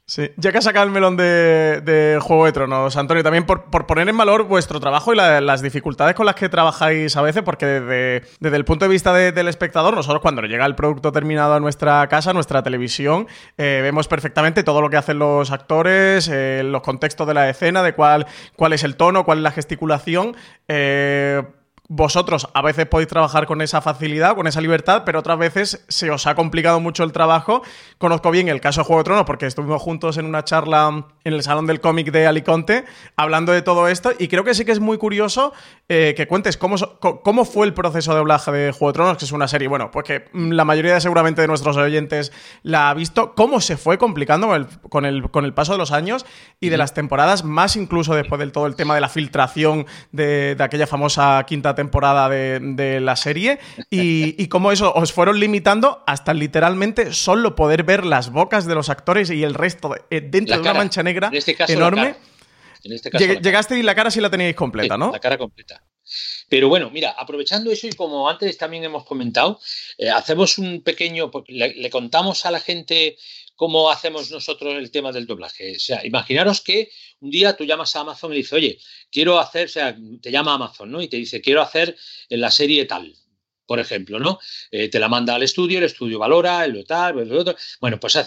[0.05, 0.31] Sí.
[0.37, 4.09] Ya que has sacado el melón de, Juego de Tronos, Antonio, también por, por poner
[4.09, 7.65] en valor vuestro trabajo y la- las dificultades con las que trabajáis a veces, porque
[7.67, 11.55] desde, desde el punto de vista de- del espectador, nosotros cuando llega el producto terminado
[11.55, 16.63] a nuestra casa, nuestra televisión, eh, vemos perfectamente todo lo que hacen los actores, eh,
[16.65, 20.37] los contextos de la escena, de cuál, cuál es el tono, cuál es la gesticulación.
[20.69, 21.43] eh,
[21.95, 26.11] vosotros a veces podéis trabajar con esa facilidad, con esa libertad, pero otras veces se
[26.11, 27.61] os ha complicado mucho el trabajo.
[27.99, 31.33] Conozco bien el caso de Juego de Tronos porque estuvimos juntos en una charla en
[31.35, 34.73] el Salón del Cómic de Alicante hablando de todo esto y creo que sí que
[34.73, 35.53] es muy curioso
[35.91, 39.27] eh, que cuentes cómo, cómo fue el proceso de doblaje de Juego de Tronos, que
[39.27, 42.95] es una serie, bueno, pues que mm, la mayoría seguramente de nuestros oyentes la ha
[42.95, 46.25] visto, cómo se fue complicando con el, con el, con el paso de los años
[46.59, 50.55] y de las temporadas, más incluso después del todo el tema de la filtración de,
[50.55, 51.82] de aquella famosa quinta temporada
[52.29, 53.59] de, de la serie
[53.91, 58.75] y, y cómo eso os fueron limitando hasta literalmente solo poder ver las bocas de
[58.75, 61.55] los actores y el resto de- eh, dentro La de una mancha negra En este
[61.55, 62.15] caso, la enorme.
[62.85, 63.43] En este caso, Lleg- la cara.
[63.43, 65.13] Llegaste y la cara sí la teníais completa, Sí, ¿no?
[65.13, 65.83] La cara completa.
[66.49, 69.59] Pero bueno, mira, aprovechando eso y como antes también hemos comentado,
[69.97, 73.17] eh, hacemos un pequeño, le contamos a la gente
[73.55, 75.77] cómo hacemos nosotros el tema del doblaje.
[75.77, 78.79] O sea, imaginaros que un día tú llamas a Amazon y le dices, oye,
[79.11, 81.01] quiero hacer, o sea, te llama Amazon, ¿no?
[81.01, 81.97] Y te dice, quiero hacer
[82.29, 83.15] la serie tal,
[83.73, 84.39] por ejemplo, ¿no?
[84.71, 87.57] Eh, te la manda al estudio, el estudio valora, el tal, el otro.
[87.81, 88.19] Bueno, pues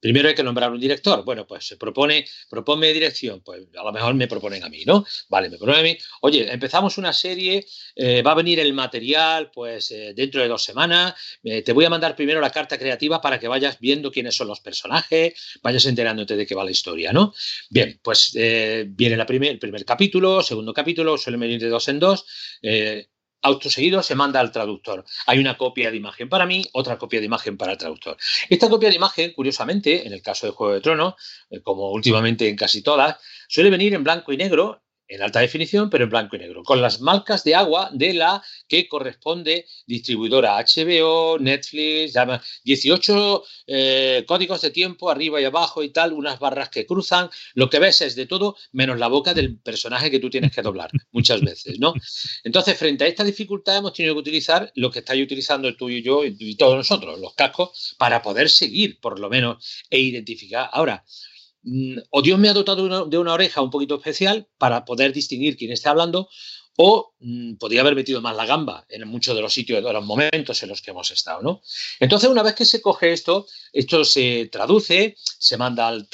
[0.00, 1.24] primero hay que nombrar un director.
[1.24, 3.40] Bueno, pues se propone, propone dirección.
[3.44, 5.06] Pues a lo mejor me proponen a mí, ¿no?
[5.28, 5.96] Vale, me proponen a mí.
[6.22, 10.64] Oye, empezamos una serie, eh, va a venir el material, pues eh, dentro de dos
[10.64, 11.14] semanas.
[11.44, 14.58] te voy a mandar primero la carta creativa para que vayas viendo quiénes son los
[14.58, 17.32] personajes, vayas enterándote de qué va la historia, ¿no?
[17.70, 22.00] Bien, pues viene la primer, el primer capítulo, segundo capítulo, suele venir de dos en
[22.00, 22.26] dos
[23.42, 25.04] autoseguido se manda al traductor.
[25.26, 28.16] Hay una copia de imagen para mí, otra copia de imagen para el traductor.
[28.48, 31.14] Esta copia de imagen, curiosamente, en el caso de Juego de Tronos,
[31.50, 33.16] eh, como últimamente en casi todas,
[33.48, 36.82] suele venir en blanco y negro en alta definición, pero en blanco y negro, con
[36.82, 42.14] las marcas de agua de la que corresponde distribuidora HBO, Netflix,
[42.64, 47.30] 18 eh, códigos de tiempo arriba y abajo y tal, unas barras que cruzan.
[47.54, 50.62] Lo que ves es de todo menos la boca del personaje que tú tienes que
[50.62, 51.94] doblar muchas veces, ¿no?
[52.44, 56.02] Entonces, frente a esta dificultad hemos tenido que utilizar lo que estáis utilizando tú y
[56.02, 60.68] yo y todos nosotros, los cascos, para poder seguir, por lo menos, e identificar.
[60.72, 61.04] Ahora,
[62.10, 65.72] o Dios me ha dotado de una, oreja un poquito especial para poder distinguir quién
[65.72, 66.28] está hablando,
[66.76, 70.04] o mm, podría haber metido más la gamba en muchos de los sitios, de los
[70.04, 71.60] momentos en los que hemos estado, ¿no?
[71.98, 76.08] Entonces, una vez que se coge esto, esto se traduce, se manda al,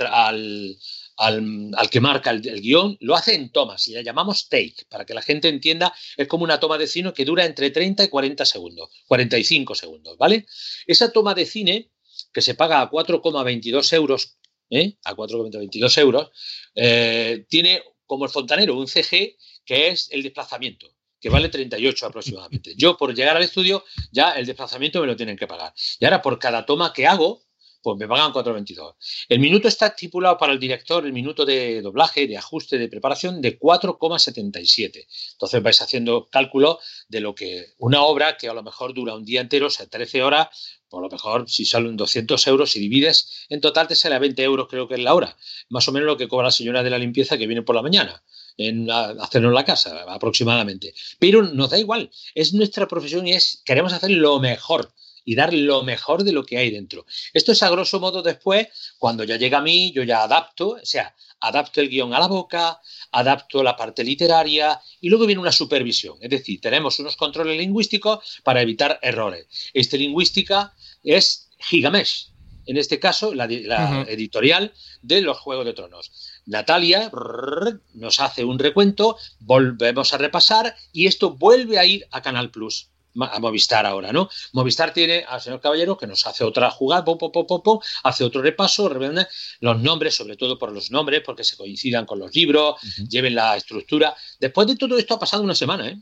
[1.16, 5.14] al, que marca el, guion, lo hace en tomas y la llamamos take, para que
[5.14, 8.44] la gente entienda, es como una toma de cine que dura entre 30 y 40
[8.44, 10.46] segundos, 45 segundos, ¿vale?
[10.86, 11.90] Esa toma de cine,
[12.32, 14.38] que se paga a 4,22 euros
[14.74, 14.98] ¿eh?
[15.04, 16.30] a 4,22 euros,
[16.74, 22.74] eh, tiene como el fontanero un CG que es el desplazamiento, que vale 38 aproximadamente.
[22.76, 25.72] Yo por llegar al estudio ya el desplazamiento me lo tienen que pagar.
[25.98, 27.42] Y ahora por cada toma que hago,
[27.84, 28.94] pues me pagan 4,22.
[29.28, 33.42] El minuto está estipulado para el director, el minuto de doblaje, de ajuste, de preparación,
[33.42, 35.06] de 4,77.
[35.32, 39.26] Entonces vais haciendo cálculo de lo que una obra que a lo mejor dura un
[39.26, 40.48] día entero, o sea, 13 horas,
[40.88, 44.42] por lo mejor si salen 200 euros y divides, en total te sale a 20
[44.42, 45.36] euros creo que es la hora.
[45.68, 47.82] Más o menos lo que cobra la señora de la limpieza que viene por la
[47.82, 48.24] mañana
[48.56, 50.94] en hacernos la casa aproximadamente.
[51.18, 54.90] Pero nos da igual, es nuestra profesión y es queremos hacer lo mejor
[55.24, 57.06] y dar lo mejor de lo que hay dentro.
[57.32, 60.84] Esto es a grosso modo después, cuando ya llega a mí, yo ya adapto, o
[60.84, 62.80] sea, adapto el guion a la boca,
[63.12, 66.16] adapto la parte literaria y luego viene una supervisión.
[66.20, 69.46] Es decir, tenemos unos controles lingüísticos para evitar errores.
[69.72, 72.30] Esta lingüística es Gigamesh,
[72.66, 73.44] en este caso la,
[74.08, 76.12] editorial de los Juegos de Tronos.
[76.46, 77.10] Natalia
[77.94, 82.90] nos hace un recuento, volvemos a repasar y esto vuelve a ir a Canal Plus
[83.20, 84.28] a Movistar ahora, ¿no?
[84.52, 87.04] Movistar tiene al señor Caballero que nos hace otra jugada,
[88.02, 88.88] hace otro repaso,
[89.60, 92.76] los nombres, sobre todo por los nombres, porque se coincidan con los libros,
[93.08, 94.14] lleven la estructura.
[94.40, 95.98] Después de todo esto ha pasado una semana, ¿eh?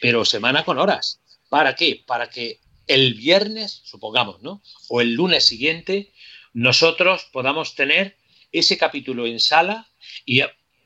[0.00, 1.20] Pero semana con horas.
[1.48, 2.04] ¿Para qué?
[2.06, 4.62] Para que el viernes, supongamos, ¿no?
[4.88, 6.12] O el lunes siguiente,
[6.52, 8.16] nosotros podamos tener
[8.52, 9.88] ese capítulo en sala
[10.24, 10.40] y,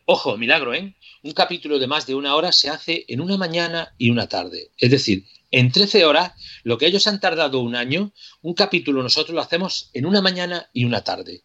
[0.04, 0.94] ojo, milagro, ¿eh?
[1.22, 4.72] Un capítulo de más de una hora se hace en una mañana y una tarde.
[4.76, 6.32] Es decir, en 13 horas,
[6.64, 10.70] lo que ellos han tardado un año, un capítulo nosotros lo hacemos en una mañana
[10.72, 11.44] y una tarde.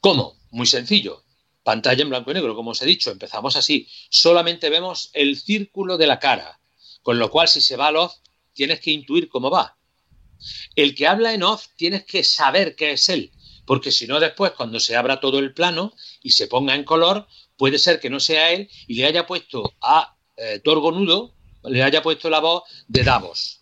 [0.00, 0.38] ¿Cómo?
[0.50, 1.24] Muy sencillo.
[1.64, 3.88] Pantalla en blanco y negro, como os he dicho, empezamos así.
[4.08, 6.60] Solamente vemos el círculo de la cara,
[7.02, 8.14] con lo cual si se va al off,
[8.52, 9.76] tienes que intuir cómo va.
[10.76, 13.32] El que habla en off, tienes que saber qué es él,
[13.66, 17.26] porque si no después, cuando se abra todo el plano y se ponga en color,
[17.56, 21.34] puede ser que no sea él y le haya puesto a eh, Torgonudo
[21.64, 23.60] le haya puesto la voz de Davos,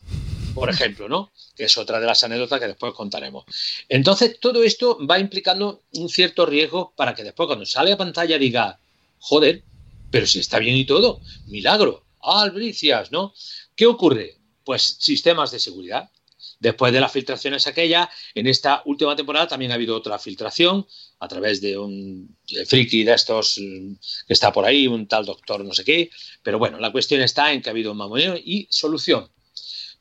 [0.55, 1.31] por ejemplo, ¿no?
[1.57, 3.45] Que es otra de las anécdotas que después contaremos.
[3.89, 8.39] Entonces, todo esto va implicando un cierto riesgo para que después, cuando sale a pantalla,
[8.39, 8.79] diga,
[9.19, 9.63] joder,
[10.11, 13.33] pero si está bien y todo, milagro, albricias, ¿no?
[13.77, 14.37] ¿Qué ocurre?
[14.65, 16.11] Pues sistemas de seguridad.
[16.59, 20.87] Después de las filtraciones aquellas, en esta última temporada también ha habido otra filtración
[21.19, 23.95] a través de un friki de estos mm,
[24.27, 26.11] que está por ahí, un tal doctor no sé qué.
[26.43, 29.31] Pero bueno, la cuestión está en que ha habido un mamoneo y solución.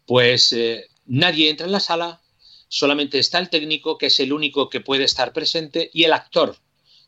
[0.05, 2.21] Pues eh, nadie entra en la sala,
[2.67, 6.57] solamente está el técnico, que es el único que puede estar presente, y el actor,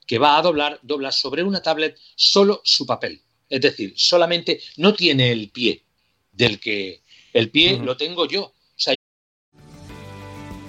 [0.06, 3.22] que va a doblar, dobla sobre una tablet solo su papel.
[3.50, 5.84] Es decir, solamente no tiene el pie
[6.32, 7.02] del que
[7.34, 8.54] el pie lo tengo yo.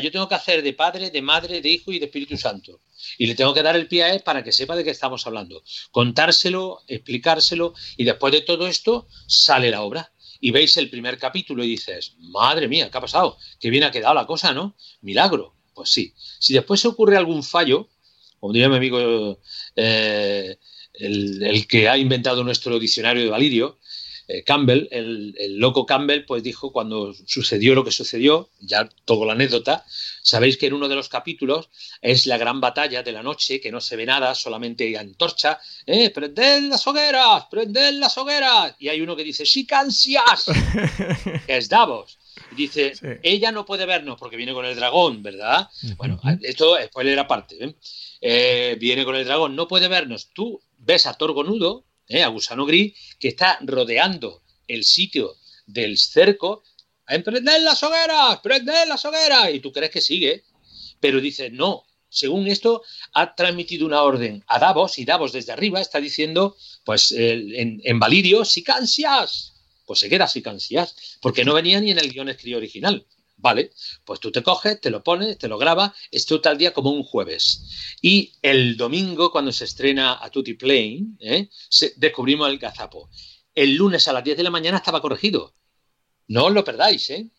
[0.00, 2.80] Yo tengo que hacer de padre, de madre, de hijo y de Espíritu Santo.
[3.18, 5.62] Y le tengo que dar el pie a para que sepa de qué estamos hablando.
[5.90, 10.12] Contárselo, explicárselo y después de todo esto sale la obra.
[10.40, 13.36] Y veis el primer capítulo y dices, madre mía, ¿qué ha pasado?
[13.58, 14.74] Qué bien ha quedado la cosa, ¿no?
[15.02, 15.54] Milagro.
[15.74, 16.14] Pues sí.
[16.38, 17.88] Si después se ocurre algún fallo,
[18.38, 19.38] como diría mi amigo
[19.76, 20.56] eh,
[20.94, 23.78] el, el que ha inventado nuestro diccionario de Valirio,
[24.32, 29.24] eh, Campbell, el, el, loco Campbell, pues dijo cuando sucedió lo que sucedió, ya todo
[29.24, 29.84] la anécdota,
[30.22, 31.68] sabéis que en uno de los capítulos
[32.00, 35.58] es la gran batalla de la noche, que no se ve nada, solamente hay antorcha,
[35.84, 40.44] eh, prended las hogueras, prended las hogueras, y hay uno que dice, sí, cansias,
[41.46, 42.18] que es Davos.
[42.52, 43.06] Y dice, sí.
[43.24, 45.68] ella no puede vernos porque viene con el dragón, ¿verdad?
[45.82, 45.96] Uh -huh.
[45.96, 47.56] Bueno, esto es spoiler aparte.
[47.64, 47.74] ¿eh?
[48.20, 48.76] ¿eh?
[48.78, 50.30] viene con el dragón, no puede vernos.
[50.32, 52.22] Tú ves a Torgonudo, ¿eh?
[52.22, 56.62] a Gusano Gris, que está rodeando el sitio del cerco.
[57.08, 58.40] ¡Emprended las hogueras!
[58.40, 59.54] ¡Prended las hogueras!
[59.54, 60.44] Y tú crees que sigue,
[61.00, 61.86] pero dice, no.
[62.12, 62.82] Según esto,
[63.14, 67.98] ha transmitido una orden a Davos y Davos desde arriba está diciendo, pues en, en
[68.00, 69.54] Valirio, sicancias.
[69.86, 73.06] Pues se queda sicancias, porque no venía ni en el guion escrito original.
[73.42, 73.72] Vale,
[74.04, 77.02] pues tú te coges, te lo pones, te lo grabas, esto tal día como un
[77.02, 77.96] jueves.
[78.02, 81.48] Y el domingo, cuando se estrena a Tutti Plane, ¿eh?
[81.96, 83.08] descubrimos el gazapo.
[83.54, 85.54] El lunes a las 10 de la mañana estaba corregido.
[86.28, 87.30] No os lo perdáis, ¿eh?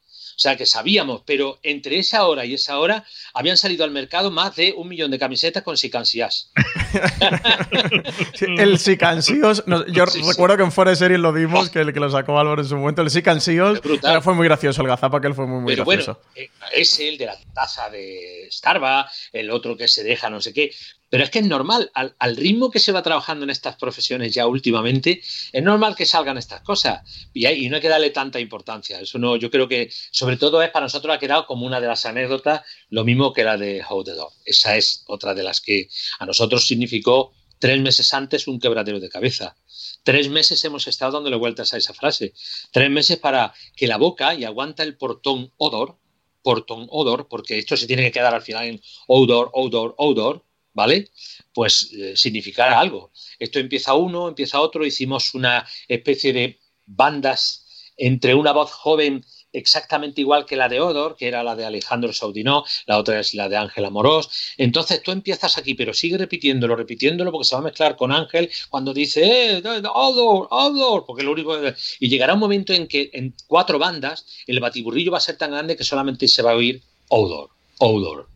[0.41, 4.31] O sea que sabíamos, pero entre esa hora y esa hora habían salido al mercado
[4.31, 6.51] más de un millón de camisetas con sicansías.
[8.33, 10.57] sí, el sicansíos, no, yo sí, recuerdo sí.
[10.57, 12.75] que en Fuera de Series lo vimos, que el que lo sacó Álvaro en su
[12.75, 13.81] momento, el sicansíos,
[14.23, 16.19] fue muy gracioso el gazapa, que él fue muy, muy pero gracioso.
[16.33, 20.41] Bueno, eh, es el de la taza de Starbucks, el otro que se deja no
[20.41, 20.71] sé qué,
[21.11, 24.47] pero es que es normal, al, ritmo que se va trabajando en estas profesiones ya
[24.47, 25.21] últimamente,
[25.51, 27.01] es normal que salgan estas cosas
[27.33, 28.97] y, hay, y, no hay que darle tanta importancia.
[29.01, 31.87] Eso no, yo creo que sobre todo es para nosotros ha quedado como una de
[31.87, 34.31] las anécdotas, lo mismo que la de How the Dog.
[34.45, 39.09] Esa es otra de las que a nosotros significó tres meses antes un quebradero de
[39.09, 39.57] cabeza.
[40.03, 42.33] Tres meses hemos estado dándole vueltas a esa frase.
[42.71, 45.97] Tres meses para que la boca y aguanta el portón odor,
[46.41, 51.09] portón odor, porque esto se tiene que quedar al final en odor, odor, odor, ¿vale?
[51.53, 53.11] Pues eh, significará algo.
[53.39, 60.21] Esto empieza uno, empieza otro, hicimos una especie de bandas entre una voz joven exactamente
[60.21, 63.49] igual que la de Odor, que era la de Alejandro Saudinó, la otra es la
[63.49, 64.53] de Ángel Amorós.
[64.57, 68.49] Entonces tú empiezas aquí, pero sigue repitiéndolo, repitiéndolo, porque se va a mezclar con Ángel
[68.69, 71.57] cuando dice, eh, Odor, Odor, porque lo único...
[71.99, 75.51] Y llegará un momento en que en cuatro bandas el batiburrillo va a ser tan
[75.51, 78.30] grande que solamente se va a oír Odor, Odor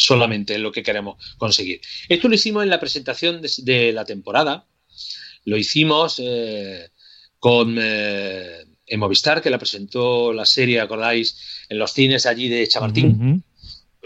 [0.00, 1.80] solamente es lo que queremos conseguir.
[2.08, 4.66] Esto lo hicimos en la presentación de, de la temporada,
[5.44, 6.90] lo hicimos eh,
[7.38, 11.36] con eh, en Movistar, que la presentó la serie, acordáis,
[11.68, 13.06] en los cines allí de Chamartín.
[13.06, 13.42] Uh -huh.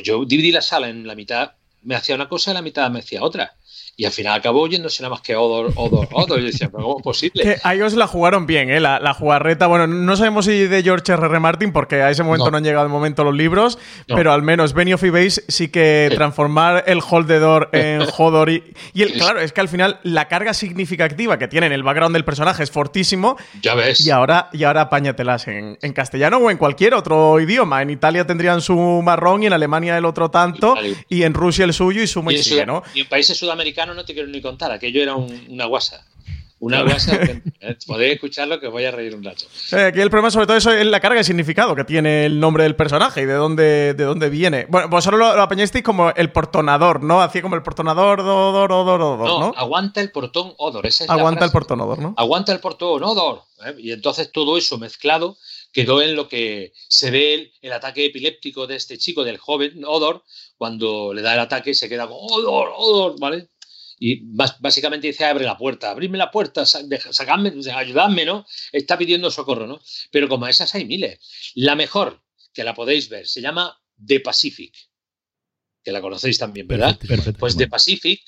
[0.03, 1.53] yo dividí la sala en la mitad,
[1.83, 3.57] me hacía una cosa y la mitad me hacía otra.
[3.97, 6.41] Y al final acabó oyéndose nada más que Odor, Odor, Odor.
[6.41, 7.43] Y decía, pero ¿cómo es posible?
[7.43, 8.81] Que a ellos la jugaron bien, ¿eh?
[8.81, 9.67] La, la, jugarreta.
[9.69, 11.27] Bueno, no sabemos si de George R.
[11.27, 11.39] R.
[11.39, 13.79] Martin, porque a ese momento no, no han llegado de momento los libros,
[14.09, 14.17] no.
[14.17, 16.17] pero al menos Benioff y Weiss sí que sí.
[16.17, 18.51] transformar el Holdedor en Hodor.
[18.51, 21.83] Y, y el, claro, es que al final la carga significativa que tiene en el
[21.85, 23.37] background del personaje es fortísimo.
[23.63, 24.01] Ya ves.
[24.05, 27.83] Y ahora, y ahora apáñatelas en, en castellano o en cualquier otro idioma.
[27.83, 31.65] En Italia tendrían su marrón y en Alemania el otro tanto, y, y en Rusia
[31.65, 32.83] el suyo y suma y, y sigue, ¿no?
[32.95, 36.07] Y en países sudamericanos no te quiero ni contar aquello era un, una guasa.
[36.65, 39.45] Una guasa, eh, podéis escucharlo que os voy a reír un rato.
[39.73, 42.41] Eh, aquí el problema sobre todo eso es la carga de significado que tiene el
[42.41, 44.65] nombre del personaje y de dónde, de dónde viene.
[44.71, 47.21] Bueno, vosotros lo, lo apañasteis como el portonador, ¿no?
[47.21, 49.53] Hacía como el portonador, odor, odor, odor, no, ¿no?
[49.57, 50.87] aguanta el portón odor.
[50.87, 52.15] Esa es aguanta el portón odor, ¿no?
[52.17, 53.43] Aguanta el portón odor.
[53.67, 53.75] ¿eh?
[53.77, 55.37] Y entonces todo eso mezclado
[55.75, 59.85] quedó en lo que se ve el, el, ataque epiléptico de este chico, del joven
[59.85, 60.23] Odor,
[60.57, 63.49] cuando le da el ataque se queda como Odor, Odor, ¿vale?
[63.99, 68.47] Y básicamente dice abre la puerta, abrirme la puerta, sacadme, ayudadme, ¿no?
[68.73, 69.81] Está pidiendo socorro, ¿no?
[70.11, 71.53] Pero como esas hay miles.
[71.55, 74.75] La mejor, que la podéis ver, se llama The Pacific,
[75.83, 76.91] que la conocéis también, ¿verdad?
[76.99, 78.23] Perfecto, perfecto, pues The Pacific,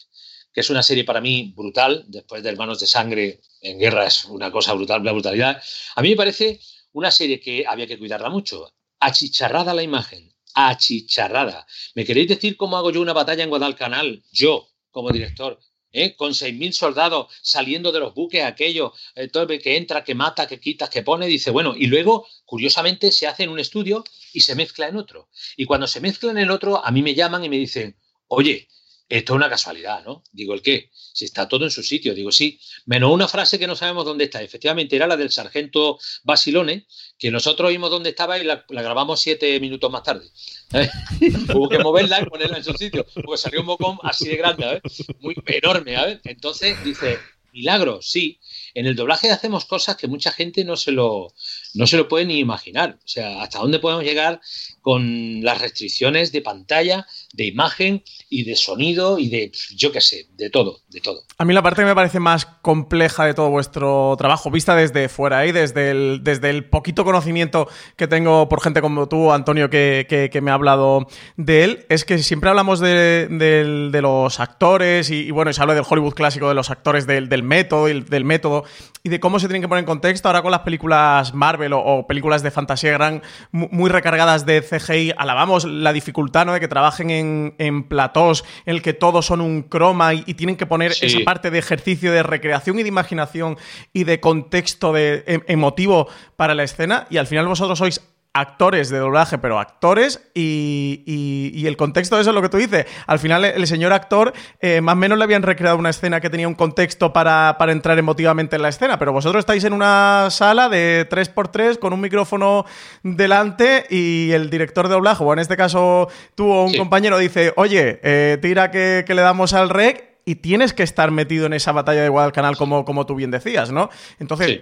[0.52, 4.24] que es una serie para mí brutal, después de Hermanos de Sangre en Guerra es
[4.24, 5.62] una cosa brutal, la brutalidad.
[5.94, 6.60] A mí me parece
[6.92, 11.66] una serie que había que cuidarla mucho, achicharrada la imagen, achicharrada.
[11.94, 14.22] ¿Me queréis decir cómo hago yo una batalla en Guadalcanal?
[14.32, 15.58] Yo, como director.
[15.92, 16.16] ¿eh?
[16.16, 20.46] con 6.000 soldados saliendo de los buques aquello, eh, todo el que entra, que mata,
[20.46, 24.40] que quita, que pone, dice, bueno, y luego, curiosamente, se hace en un estudio y
[24.40, 25.28] se mezcla en otro.
[25.54, 27.94] Y cuando se mezcla en el otro, a mí me llaman y me dicen,
[28.28, 28.68] oye,
[29.08, 30.24] esto es una casualidad, ¿no?
[30.32, 30.90] Digo, ¿el qué?
[30.92, 32.12] Si está todo en su sitio.
[32.14, 34.42] Digo, sí, menos una frase que no sabemos dónde está.
[34.42, 36.86] Efectivamente, era la del sargento Basilone,
[37.16, 40.28] que nosotros vimos dónde estaba y la, grabamos siete minutos más tarde.
[40.72, 40.90] ¿eh?
[41.54, 44.66] Hubo que moverla y ponerla en su sitio, porque salió un bocón así de grande,
[44.66, 44.80] ¿eh?
[45.20, 45.94] muy enorme.
[45.94, 46.20] ¿eh?
[46.24, 47.18] Entonces dice,
[47.56, 48.38] milagro, sí.
[48.74, 51.32] En el doblaje hacemos cosas que mucha gente no se lo,
[51.74, 52.98] no se lo puede ni imaginar.
[53.02, 54.40] O sea, hasta dónde podemos llegar
[54.82, 57.06] con las restricciones de pantalla,
[57.36, 61.22] de imagen y de sonido y de, yo qué sé, de todo, de todo.
[61.38, 65.08] A mí la parte que me parece más compleja de todo vuestro trabajo, vista desde
[65.08, 69.68] fuera y desde el, desde el poquito conocimiento que tengo por gente como tú, Antonio,
[69.70, 71.06] que, que, me ha hablado
[71.36, 75.84] de él, es que siempre hablamos de, de, los actores y, bueno, se habla del
[75.88, 78.64] Hollywood clásico, de los actores del, del método y del método
[79.02, 81.80] y de cómo se tienen que poner en contexto ahora con las películas Marvel o,
[81.80, 86.52] o películas de fantasía gran muy recargadas de CGI, alabamos la dificultad ¿no?
[86.52, 87.25] de que trabajen en,
[87.58, 91.06] en platós en el que todos son un croma y, y tienen que poner Sí.
[91.06, 93.56] esa parte de ejercicio de recreación y de imaginación
[93.92, 98.00] y de contexto de, em- emotivo para la escena y al final vosotros sois
[98.38, 102.48] actores de doblaje, pero actores y, y- y el contexto de eso es lo que
[102.48, 102.86] tú dices.
[103.06, 106.28] Al final el, señor actor eh, más o menos le habían recreado una escena que
[106.30, 110.28] tenía un contexto para, para entrar emotivamente en la escena, pero vosotros estáis en una
[110.30, 112.64] sala de 3x3 con un micrófono
[113.02, 116.78] delante y el director de doblaje, o en este caso tú o un Sí.
[116.78, 121.10] compañero dice, oye, eh, tira que, que le damos al rec y tienes que estar
[121.10, 123.88] metido en esa batalla de Guadalcanal como, como tú bien decías, ¿no?
[124.18, 124.60] Entonces, Sí.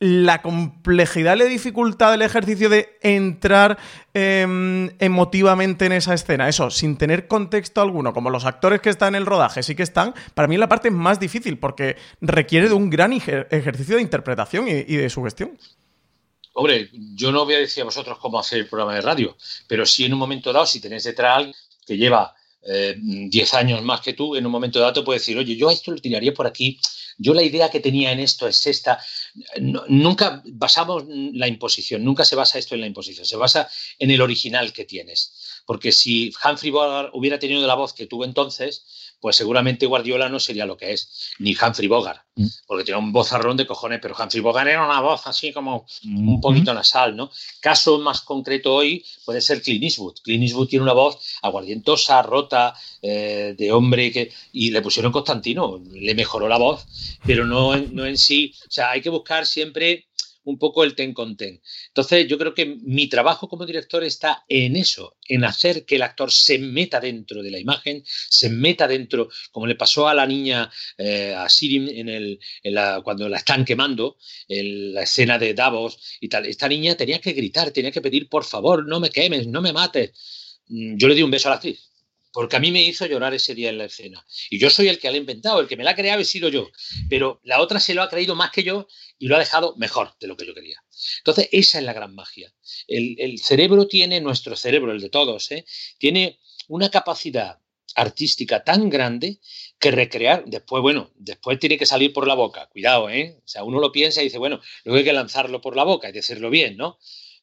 [0.00, 3.78] La complejidad la dificultad del ejercicio de entrar
[4.14, 9.14] em, emotivamente en esa escena, eso, sin tener contexto alguno, como los actores que están
[9.14, 12.68] en el rodaje sí que están, para mí es la parte más difícil porque requiere
[12.68, 15.58] de un gran ejer- ejercicio de interpretación y, de sugestión.
[16.54, 19.36] Hombre, yo no voy a decir a vosotros cómo hacer el programa de radio,
[19.66, 21.54] pero sí en un momento dado, si tenéis detrás alguien
[21.86, 25.38] que lleva eh, 10 años más que tú, en un momento dado te puede decir,
[25.38, 26.78] oye, yo esto lo tiraría por aquí,
[27.18, 28.98] yo la idea que tenía en esto es esta.
[29.60, 34.20] Nunca basamos la imposición, nunca se basa esto en la imposición, se basa en el
[34.22, 35.62] original que tienes.
[35.66, 38.86] Porque si Humphrey Bogart hubiera tenido la voz que tuvo entonces,
[39.20, 42.22] pues seguramente Guardiola no sería lo que es, ni Humphrey Bogart,
[42.66, 46.40] porque tenía un vozarrón de cojones, pero Humphrey Bogart era una voz así como un
[46.40, 47.30] poquito nasal, ¿no?
[47.60, 50.16] Caso más concreto hoy puede ser Clint Eastwood.
[50.22, 54.32] Clint Eastwood tiene una voz aguardientosa, rota, eh, de hombre que...
[54.52, 56.86] Y le pusieron Constantino, le mejoró la voz,
[57.24, 58.54] pero no no en sí.
[58.66, 60.07] O sea, hay que buscar siempre
[60.44, 61.60] un poco el ten con ten.
[61.88, 66.02] Entonces, yo creo que mi trabajo como director está en eso, en hacer que el
[66.02, 70.26] actor se meta dentro de la imagen, se meta dentro, como le pasó a la
[70.26, 74.16] niña, eh, a Siri en el, en la- cuando la están quemando,
[74.48, 76.46] en la escena de Davos y tal.
[76.46, 79.72] Esta niña tenía que gritar, tenía que pedir, por favor, no me quemes, no me
[79.72, 80.60] mates.
[80.68, 81.80] Mm, Yo le di un beso a la actriz.
[82.32, 84.24] Porque a mí me hizo llorar ese día en la escena.
[84.50, 86.24] Y yo soy el que la ha inventado, el que me la ha creado he
[86.24, 86.68] sido yo.
[87.08, 88.86] Pero la otra se lo ha creído más que yo
[89.18, 90.82] y lo ha dejado mejor de lo que yo quería.
[91.18, 92.52] Entonces, esa es la gran magia.
[92.86, 95.64] El, el cerebro tiene, nuestro cerebro, el de todos, ¿eh?
[95.98, 97.58] tiene una capacidad
[97.94, 99.40] artística tan grande
[99.78, 103.36] que recrear, después, bueno, después tiene que salir por la boca, cuidado, ¿eh?
[103.38, 106.08] O sea, uno lo piensa y dice, bueno, luego hay que lanzarlo por la boca
[106.08, 106.98] y decirlo bien, ¿no?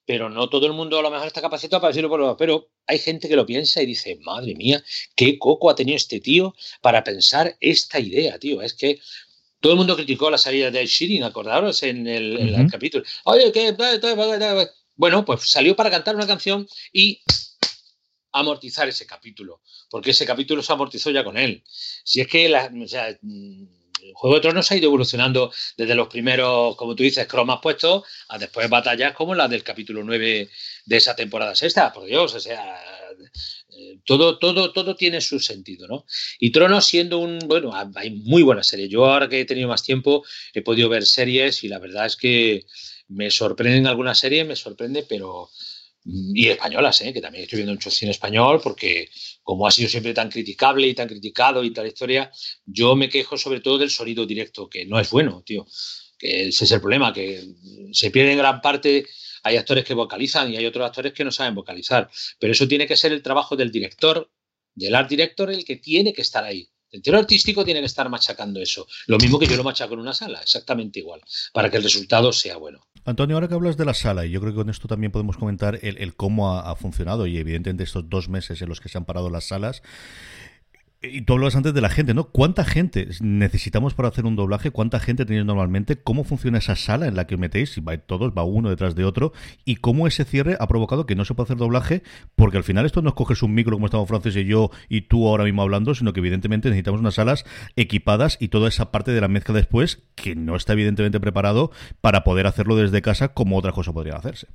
[0.05, 2.69] Pero no todo el mundo a lo mejor está capacitado para decirlo por boca, pero
[2.85, 4.83] hay gente que lo piensa y dice, madre mía,
[5.15, 8.99] qué coco ha tenido este tío para pensar esta idea, tío, es que
[9.59, 13.03] todo el mundo criticó la salida de Ed Sheeran, acordaros en el, en el capítulo.
[13.23, 13.75] Oye, que
[14.95, 17.21] bueno, pues salió para cantar una canción y
[18.31, 21.63] amortizar ese capítulo, porque ese capítulo se amortizó ya con él.
[22.03, 23.17] Si es que la, o sea,
[24.13, 28.37] Juego de Tronos ha ido evolucionando desde los primeros, como tú dices, cromas puestos, a
[28.37, 30.49] después batallas como la del capítulo 9
[30.85, 32.77] de esa temporada sexta, por Dios, o sea,
[33.77, 36.05] eh, todo, todo, todo tiene su sentido, ¿no?
[36.39, 38.89] Y Tronos siendo un, bueno, hay muy buenas series.
[38.89, 42.15] Yo ahora que he tenido más tiempo he podido ver series y la verdad es
[42.15, 42.65] que
[43.07, 45.49] me sorprenden algunas series, me sorprende, pero
[46.05, 47.11] y españolas, ¿eh?
[47.11, 49.09] que también estoy viendo mucho cine español, porque
[49.41, 52.31] como ha sido siempre tan criticable y tan criticado y tal historia,
[52.65, 55.65] yo me quejo sobre todo del sonido directo, que no es bueno, tío.
[56.17, 57.43] Que ese es el problema, que
[57.91, 59.07] se pierde en gran parte.
[59.43, 62.09] Hay actores que vocalizan y hay otros actores que no saben vocalizar.
[62.39, 64.31] Pero eso tiene que ser el trabajo del director,
[64.75, 66.69] del art director, el que tiene que estar ahí.
[66.95, 68.87] El teatro artístico tiene que estar machacando eso.
[69.07, 71.21] Lo mismo que yo lo machaco en una sala, exactamente igual,
[71.53, 72.79] para que el resultado sea bueno.
[73.03, 75.37] Antonio, ahora que hablas de la sala, y yo creo que con esto también podemos
[75.37, 78.97] comentar el, el cómo ha funcionado y evidentemente estos dos meses en los que se
[78.97, 79.83] han parado las salas.
[81.01, 82.25] Y tú hablabas antes de la gente, ¿no?
[82.25, 84.71] ¿Cuánta gente necesitamos para hacer un doblaje?
[84.71, 85.97] ¿Cuánta gente tenéis normalmente?
[85.97, 87.73] ¿Cómo funciona esa sala en la que metéis?
[87.73, 89.33] Si va todos, va uno detrás de otro.
[89.65, 92.01] ¿Y cómo ese cierre ha provocado que no se pueda hacer doblaje?
[92.35, 95.01] Porque al final esto no es coges un micro como estamos Francis y yo y
[95.01, 99.11] tú ahora mismo hablando, sino que evidentemente necesitamos unas salas equipadas y toda esa parte
[99.11, 101.71] de la mezcla después que no está evidentemente preparado
[102.01, 104.47] para poder hacerlo desde casa como otra cosa podría hacerse.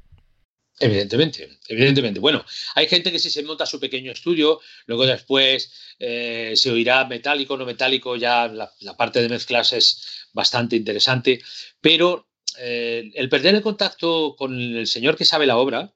[0.83, 2.21] Evidentemente, evidentemente.
[2.21, 2.43] Bueno,
[2.75, 7.59] hay gente que si se monta su pequeño estudio, luego después eh, se oirá metálico,
[7.59, 11.43] no metálico, ya la, la, parte de mezclas es bastante interesante,
[11.83, 15.93] pero eh, el perder el contacto con el señor que sabe la obra,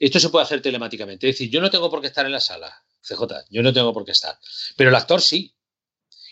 [0.00, 1.28] esto se puede hacer telemáticamente.
[1.28, 3.92] Es decir, yo no tengo por qué estar en la sala, CJ, yo no tengo
[3.92, 4.36] por qué estar,
[4.76, 5.54] pero el actor sí.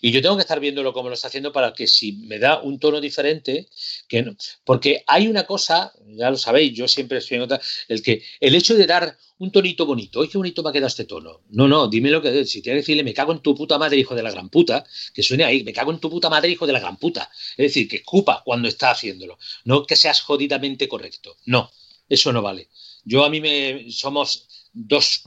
[0.00, 2.60] Y yo tengo que estar viéndolo como lo está haciendo para que si me da
[2.60, 3.68] un tono diferente,
[4.08, 4.36] que no.
[4.64, 8.54] Porque hay una cosa, ya lo sabéis, yo siempre estoy en otra, el que el
[8.54, 11.42] hecho de dar un tonito bonito, oye, qué bonito me ha quedado este tono.
[11.50, 13.98] No, no, dime lo que si tienes que decirle, me cago en tu puta madre,
[13.98, 16.66] hijo de la gran puta, que suene ahí, me cago en tu puta madre, hijo
[16.66, 17.30] de la gran puta.
[17.56, 21.36] Es decir, que escupa cuando está haciéndolo, no que seas jodidamente correcto.
[21.44, 21.70] No,
[22.08, 22.68] eso no vale.
[23.04, 25.24] Yo a mí me somos dos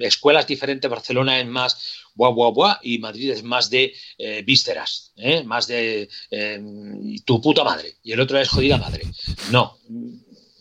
[0.00, 5.12] escuelas diferentes, Barcelona es más buah, buah, buah, y Madrid es más de eh, vísceras,
[5.16, 5.42] ¿eh?
[5.44, 6.62] más de eh,
[7.24, 9.02] tu puta madre, y el otro es jodida madre.
[9.50, 9.78] No,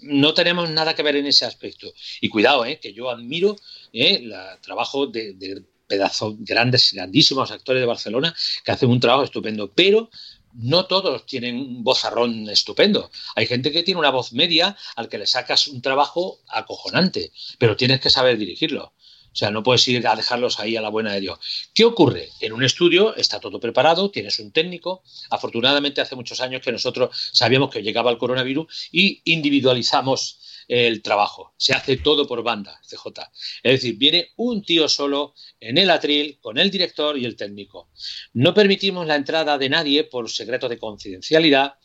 [0.01, 1.93] no tenemos nada que ver en ese aspecto.
[2.21, 2.79] Y cuidado, ¿eh?
[2.81, 3.55] que yo admiro
[3.91, 9.71] el trabajo de, de pedazos grandes, grandísimos actores de Barcelona que hacen un trabajo estupendo,
[9.73, 10.09] pero
[10.53, 13.11] no todos tienen un vozarrón estupendo.
[13.35, 17.75] Hay gente que tiene una voz media al que le sacas un trabajo acojonante, pero
[17.75, 18.93] tienes que saber dirigirlo.
[19.33, 21.39] O sea, no puedes ir a dejarlos ahí a la buena de Dios.
[21.73, 22.29] ¿Qué ocurre?
[22.39, 25.01] En un estudio está todo preparado, tienes un técnico.
[25.31, 30.37] Afortunadamente, hace muchos años que nosotros sabíamos que llegaba el coronavirus y individualizamos
[30.67, 31.53] el trabajo.
[31.57, 33.07] Se hace todo por banda, CJ.
[33.63, 37.89] Es decir, viene un tío solo en el atril con el director y el técnico.
[38.33, 41.75] No permitimos la entrada de nadie por secreto de confidencialidad.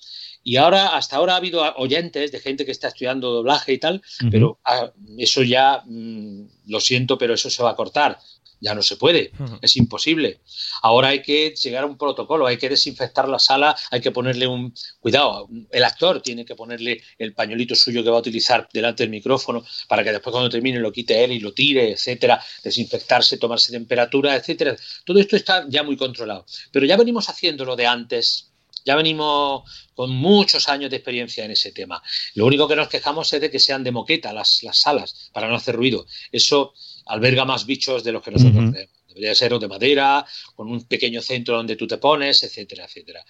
[0.42, 3.96] Y ahora, hasta ahora ha habido oyentes de gente que está estudiando doblaje y tal,
[3.96, 4.30] uh -huh.
[4.30, 8.18] pero ah, eso ya, mmm, lo siento, pero eso se va a cortar.
[8.60, 9.58] Ya no se puede, uh -huh.
[9.62, 10.40] es imposible.
[10.82, 14.46] Ahora hay que llegar a un protocolo, hay que desinfectar la sala, hay que ponerle
[14.46, 14.74] un.
[15.00, 19.10] Cuidado, el actor tiene que ponerle el pañuelito suyo que va a utilizar delante del
[19.10, 22.42] micrófono para que después, cuando termine, lo quite él y lo tire, etcétera.
[22.62, 24.76] Desinfectarse, tomarse temperatura, etcétera.
[25.04, 26.44] Todo esto está ya muy controlado.
[26.72, 28.48] Pero ya venimos haciéndolo de antes
[28.88, 32.02] ya venimos con muchos años de experiencia en ese tema.
[32.34, 35.46] Lo único que nos quejamos es de que sean de moqueta las, las salas, para
[35.46, 36.06] no hacer ruido.
[36.32, 36.72] Eso
[37.08, 38.88] alberga más bichos de los que nosotros uh -huh.
[39.08, 43.24] Debería ser o de madera, con un pequeño centro donde tú te pones, etcétera, etcétera.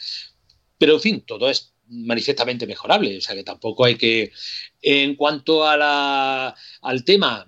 [0.77, 3.17] Pero, en fin, todo es manifiestamente mejorable.
[3.17, 4.33] O sea que tampoco hay que.
[4.83, 7.47] En cuanto a la, al tema,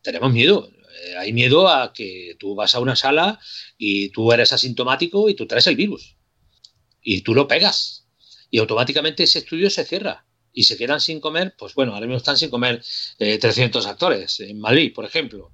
[0.00, 0.70] tenemos miedo.
[1.04, 3.38] Eh, hay miedo a que tú vas a una sala
[3.76, 6.16] y tú eres asintomático y tú traes el virus
[7.02, 8.06] y tú lo pegas
[8.50, 10.25] y automáticamente ese estudio se cierra
[10.56, 12.82] y se quedan sin comer, pues bueno, ahora mismo están sin comer
[13.18, 15.52] eh, 300 actores en Madrid, por ejemplo.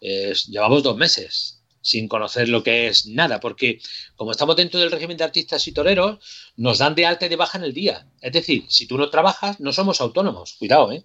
[0.00, 3.80] Llevamos dos meses sin conocer lo que es nada, porque
[4.14, 6.18] como estamos dentro del régimen de artistas y toreros,
[6.56, 8.08] nos dan de alta y de baja en el día.
[8.20, 10.54] Es decir, si tú no trabajas, no somos autónomos.
[10.58, 11.04] Cuidado, ¿eh?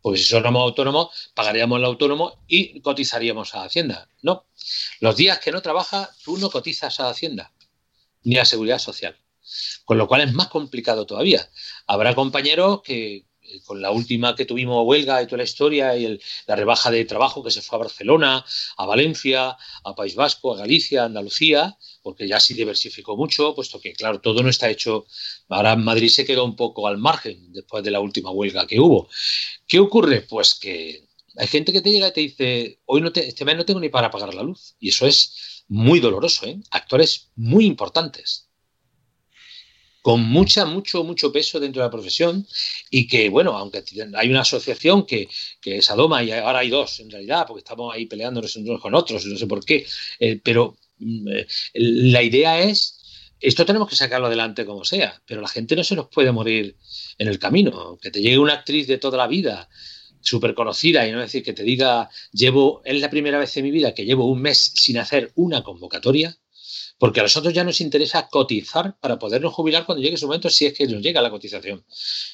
[0.00, 4.08] Porque si somos autónomos, pagaríamos el autónomo y cotizaríamos a Hacienda.
[4.22, 4.46] No.
[5.00, 7.52] Los días que no trabajas, tú no cotizas a Hacienda
[8.22, 9.16] ni a seguridad social.
[9.84, 11.48] Con lo cual es más complicado todavía.
[11.86, 13.28] Habrá compañeros que
[13.64, 17.42] con la última que tuvimos huelga y toda la historia y la rebaja de trabajo
[17.42, 18.44] que se fue a Barcelona,
[18.76, 23.80] a Valencia, a País Vasco, a Galicia, a Andalucía, porque ya se diversificó mucho, puesto
[23.80, 25.06] que, claro, todo no está hecho.
[25.48, 29.08] Ahora Madrid se quedó un poco al margen después de la última huelga que hubo.
[29.66, 30.22] ¿Qué ocurre?
[30.22, 33.56] Pues que hay gente que te llega y te dice, hoy no te, este mes
[33.56, 34.74] no tengo ni para pagar la luz.
[34.78, 36.58] Y eso es muy doloroso, ¿eh?
[36.70, 38.47] Actores muy importantes
[40.02, 42.46] con mucha, mucho, mucho peso dentro de la profesión
[42.90, 43.84] y que, bueno, aunque
[44.14, 45.28] hay una asociación que,
[45.60, 48.94] que es Adoma y ahora hay dos en realidad, porque estamos ahí peleándonos unos con
[48.94, 49.86] otros, no sé por qué,
[50.20, 52.98] eh, pero eh, la idea es,
[53.40, 56.76] esto tenemos que sacarlo adelante como sea, pero la gente no se nos puede morir
[57.18, 59.68] en el camino, que te llegue una actriz de toda la vida
[60.20, 63.70] súper conocida y no decir que te diga, llevo, es la primera vez en mi
[63.70, 66.36] vida que llevo un mes sin hacer una convocatoria,
[66.98, 70.66] porque a nosotros ya nos interesa cotizar para podernos jubilar cuando llegue su momento, si
[70.66, 71.84] es que nos llega la cotización.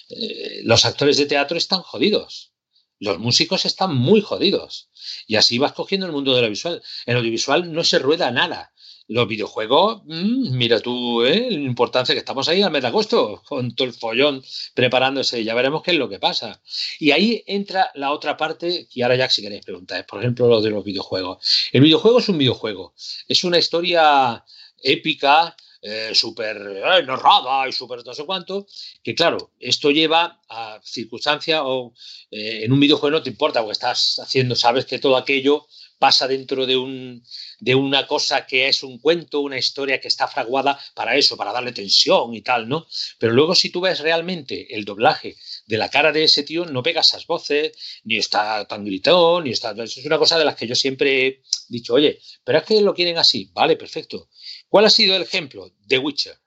[0.08, 2.52] Eh, los actores de teatro están jodidos,
[2.98, 4.88] los músicos están muy jodidos,
[5.26, 6.82] y así vas cogiendo el mundo del audiovisual.
[7.06, 8.72] En audiovisual no se rueda nada.
[9.07, 11.48] Los videojuegos, mm, mira tú, ¿eh?
[11.50, 14.42] la importancia que estamos ahí al mes de agosto, con todo el follón
[14.72, 16.62] preparándose, ya veremos qué es lo que pasa.
[16.98, 20.62] Y ahí entra la otra parte, y ahora ya si queréis preguntar, por ejemplo, lo
[20.62, 21.68] de los videojuegos.
[21.72, 22.94] El videojuego es un videojuego,
[23.28, 24.42] es una historia
[24.82, 25.55] épica,
[25.86, 28.66] eh, súper eh, narrada y súper no sé cuánto,
[29.02, 31.92] que claro, esto lleva a circunstancias o
[32.30, 35.66] eh, en un videojuego no te importa, porque estás haciendo, sabes que todo aquello
[35.99, 37.24] pasa dentro de, un,
[37.61, 41.53] de una cosa que es un cuento, una historia que está fraguada para eso, para
[41.53, 42.86] darle tensión y tal, ¿no?
[43.18, 45.36] Pero luego si tú ves realmente el doblaje
[45.66, 49.51] de la cara de ese tío, no pega esas voces, ni está tan gritón, ni
[49.51, 49.70] está...
[49.72, 52.80] Eso es una cosa de las que yo siempre he dicho, oye, pero es que
[52.80, 54.28] lo quieren así, vale, perfecto.
[54.68, 55.72] ¿Cuál ha sido el ejemplo?
[55.86, 56.38] The Witcher.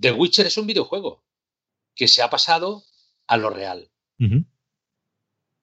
[0.00, 1.24] The Witcher es un videojuego
[1.94, 2.84] que se ha pasado
[3.26, 3.90] a lo real.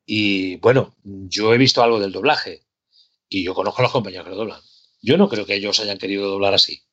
[0.06, 2.66] Y bueno, yo he visto algo del doblaje
[3.34, 4.62] y yo conozco a los compañeros que lo doblan.
[5.02, 6.84] Yo no creo que ellos hayan querido doblar así.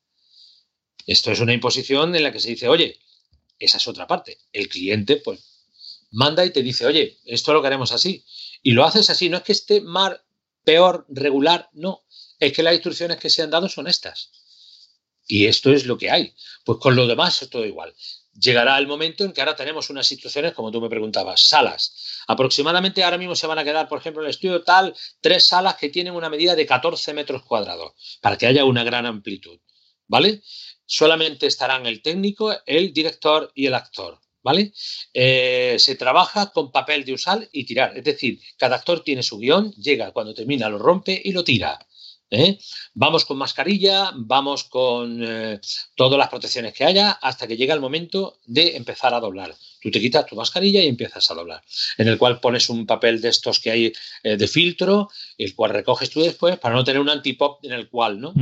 [1.05, 2.99] Esto es una imposición en la que se dice, oye,
[3.59, 4.39] esa es otra parte.
[4.51, 5.39] El cliente, pues,
[6.09, 8.25] manda y te dice, oye, esto lo queremos así.
[8.63, 9.29] Y lo haces así.
[9.29, 10.21] No es que esté mal,
[10.63, 12.05] peor, regular, no.
[12.39, 14.31] Es que las instrucciones que se han dado son estas.
[15.27, 16.33] Y esto es lo que hay.
[16.65, 17.93] Pues con lo demás es todo igual.
[18.41, 22.23] Llegará el momento en que ahora tenemos unas situaciones, como tú me preguntabas, salas.
[22.27, 25.75] Aproximadamente ahora mismo se van a quedar, por ejemplo, en el estudio tal, tres salas
[25.75, 29.59] que tienen una medida de 14 metros cuadrados, para que haya una gran amplitud.
[30.07, 30.41] ¿Vale?
[30.85, 34.19] Solamente estarán el técnico, el director y el actor.
[34.41, 34.73] ¿Vale?
[35.13, 37.95] Eh, se trabaja con papel de usar y tirar.
[37.95, 41.77] Es decir, cada actor tiene su guion, llega cuando termina, lo rompe y lo tira.
[42.31, 42.57] ¿Eh?
[42.93, 45.59] Vamos con mascarilla, vamos con eh,
[45.95, 49.53] todas las protecciones que haya hasta que llega el momento de empezar a doblar.
[49.81, 51.61] Tú te quitas tu mascarilla y empiezas a doblar,
[51.97, 55.71] en el cual pones un papel de estos que hay eh, de filtro, el cual
[55.71, 58.33] recoges tú después para no tener un antipop en el cual, ¿no?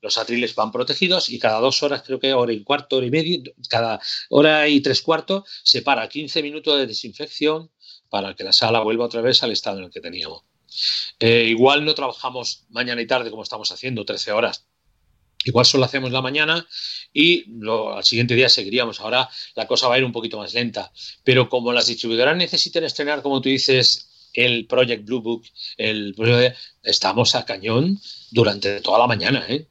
[0.00, 3.10] Los atriles van protegidos y cada dos horas, creo que hora y cuarto, hora y
[3.10, 7.70] medio, cada hora y tres cuartos, se para 15 minutos de desinfección
[8.08, 10.42] para que la sala vuelva otra vez al estado en el que teníamos.
[11.18, 14.66] Eh, igual no trabajamos mañana y tarde como estamos haciendo, 13 horas.
[15.44, 16.66] Igual solo hacemos la mañana
[17.12, 19.00] y al siguiente día seguiríamos.
[19.00, 20.92] Ahora la cosa va a ir un poquito más lenta.
[21.24, 25.44] Pero como las distribuidoras necesitan estrenar, como tú dices, el Project Blue Book,
[25.76, 26.14] el,
[26.82, 28.00] estamos a cañón
[28.30, 29.44] durante toda la mañana.
[29.48, 29.66] ¿eh?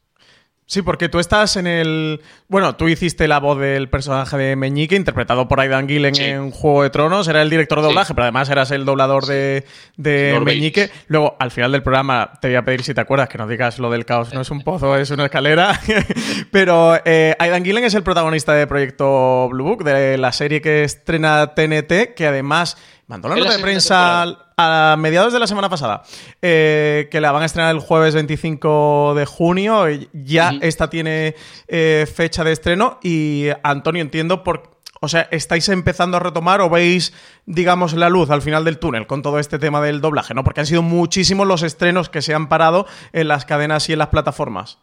[0.72, 2.22] Sí, porque tú estás en el.
[2.48, 6.84] Bueno, tú hiciste la voz del personaje de Meñique, interpretado por Aidan Gillen en Juego
[6.84, 7.28] de Tronos.
[7.28, 9.66] Era el director de doblaje, pero además eras el doblador de,
[9.98, 10.90] Meñique.
[11.08, 13.80] Luego, al final del programa, te voy a pedir si te acuerdas que nos digas
[13.80, 14.34] lo del caos.
[14.34, 15.78] No es un pozo, es una escalera.
[16.52, 20.86] pero eh, Aidan Gillen es el protagonista de Proyecto Blue Book, de la serie que
[20.86, 26.04] estrena TNT, que además mandó la nota de prensa a mediados de la semana pasada,
[26.42, 29.86] eh, que la van a estrenar el jueves 25 de junio.
[30.14, 31.36] Ya esta tiene
[31.68, 33.00] eh, fecha de estreno.
[33.04, 34.80] Y Antonio, entiendo por.
[35.04, 37.12] O sea, ¿estáis empezando a retomar o veis,
[37.48, 40.36] digamos, la luz al final del túnel con todo este tema del doblaje?
[40.36, 40.44] ¿no?
[40.44, 44.00] Porque han sido muchísimos los estrenos que se han parado en las cadenas y en
[44.00, 44.78] las plataformas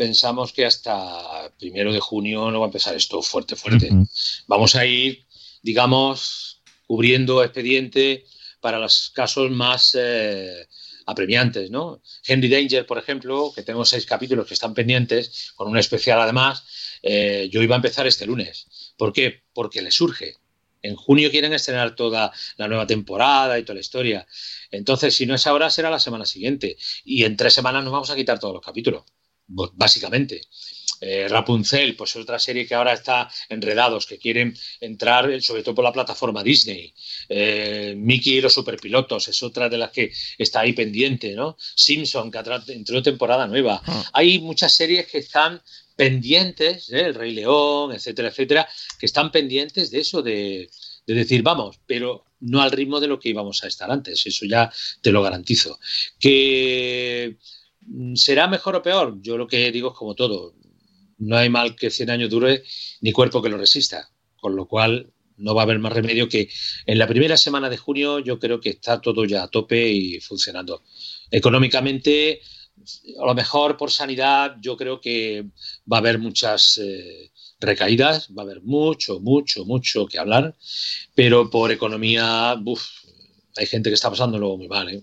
[0.00, 3.90] pensamos que hasta primero de junio no va a empezar esto fuerte, fuerte.
[4.46, 5.26] Vamos a ir,
[5.60, 8.24] digamos, cubriendo expediente
[8.60, 10.66] para los casos más eh,
[11.06, 12.02] apremiantes, ¿no?
[12.26, 16.64] Henry Danger, por ejemplo, que tengo seis capítulos que están pendientes, con un especial además,
[17.02, 18.94] eh, yo iba a empezar este lunes.
[18.96, 19.42] ¿Por qué?
[19.52, 20.34] Porque le surge.
[20.82, 24.26] En junio quieren estrenar toda la nueva temporada y toda la historia.
[24.70, 26.76] Entonces, si no es ahora, será la semana siguiente.
[27.04, 29.04] Y en tres semanas nos vamos a quitar todos los capítulos,
[29.46, 30.40] básicamente.
[31.00, 35.74] Eh, Rapunzel, pues es otra serie que ahora está enredados, que quieren entrar sobre todo
[35.74, 36.92] por la plataforma Disney.
[37.28, 41.56] Eh, Mickey y los superpilotos es otra de las que está ahí pendiente, ¿no?
[41.58, 43.82] Simpson, que entró temporada nueva.
[43.86, 44.04] Ah.
[44.12, 45.62] Hay muchas series que están
[45.96, 47.06] pendientes, ¿eh?
[47.06, 50.70] El Rey León, etcétera, etcétera, que están pendientes de eso, de,
[51.06, 54.46] de decir, vamos, pero no al ritmo de lo que íbamos a estar antes, eso
[54.46, 54.72] ya
[55.02, 55.78] te lo garantizo.
[56.18, 57.36] ¿Que
[58.14, 59.18] será mejor o peor?
[59.20, 60.54] Yo lo que digo es como todo,
[61.20, 62.64] no hay mal que 100 años dure
[63.00, 64.10] ni cuerpo que lo resista.
[64.36, 66.50] Con lo cual, no va a haber más remedio que
[66.86, 70.20] en la primera semana de junio yo creo que está todo ya a tope y
[70.20, 70.82] funcionando.
[71.30, 72.40] Económicamente,
[73.20, 75.46] a lo mejor por sanidad, yo creo que
[75.90, 80.54] va a haber muchas eh, recaídas, va a haber mucho, mucho, mucho que hablar,
[81.14, 84.88] pero por economía, hay gente que está pasándolo muy mal.
[84.90, 85.02] ¿eh?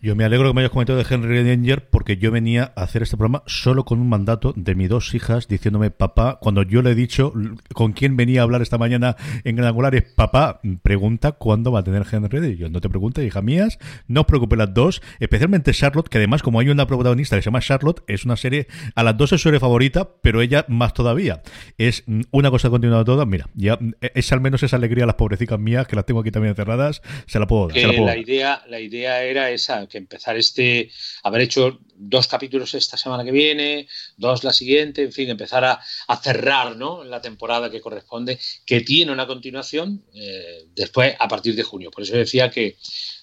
[0.00, 3.02] Yo me alegro que me hayas comentado de Henry Danger porque yo venía a hacer
[3.02, 6.90] este programa solo con un mandato de mis dos hijas diciéndome, papá, cuando yo le
[6.90, 7.32] he dicho
[7.74, 11.80] con quién venía a hablar esta mañana en Gran Angular, es papá, pregunta cuándo va
[11.80, 15.72] a tener Henry Yo no te preguntes, hija mías, no os preocupes las dos, especialmente
[15.72, 19.02] Charlotte, que además como hay una protagonista que se llama Charlotte, es una serie, a
[19.02, 21.42] las dos es su serie favorita, pero ella más todavía.
[21.78, 25.58] Es una cosa continuada toda, mira, ya es al menos esa alegría a las pobrecicas
[25.58, 27.74] mías, que las tengo aquí también encerradas, se la puedo dar.
[27.74, 28.18] Que se la, puedo la dar.
[28.20, 30.90] idea, la idea esa, que empezar este,
[31.22, 35.80] haber hecho dos capítulos esta semana que viene, dos la siguiente, en fin, empezar a,
[36.08, 37.04] a cerrar ¿no?
[37.04, 41.90] la temporada que corresponde, que tiene una continuación eh, después a partir de junio.
[41.90, 42.76] Por eso decía que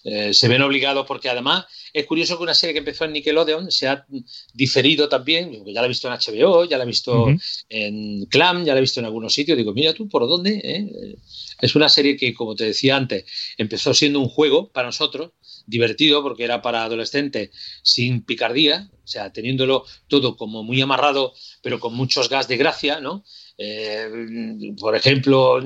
[0.04, 3.72] eh, se ven obligados porque además es curioso que una serie que empezó en Nickelodeon
[3.72, 4.06] se ha
[4.54, 7.28] diferido también, ya la he visto en HBO, ya la he visto
[7.70, 10.62] en Clam, ya la he visto en algunos sitios, digo, mira tú, ¿por dónde?
[10.64, 11.16] eh?
[11.60, 13.26] Es una serie que, como te decía antes,
[13.58, 15.32] empezó siendo un juego para nosotros,
[15.68, 17.52] divertido porque era para adolescentes
[17.84, 23.00] sin picardía, o sea, teniéndolo todo como muy amarrado, pero con muchos gas de gracia,
[23.00, 23.24] ¿no?
[23.58, 25.60] Eh, por ejemplo,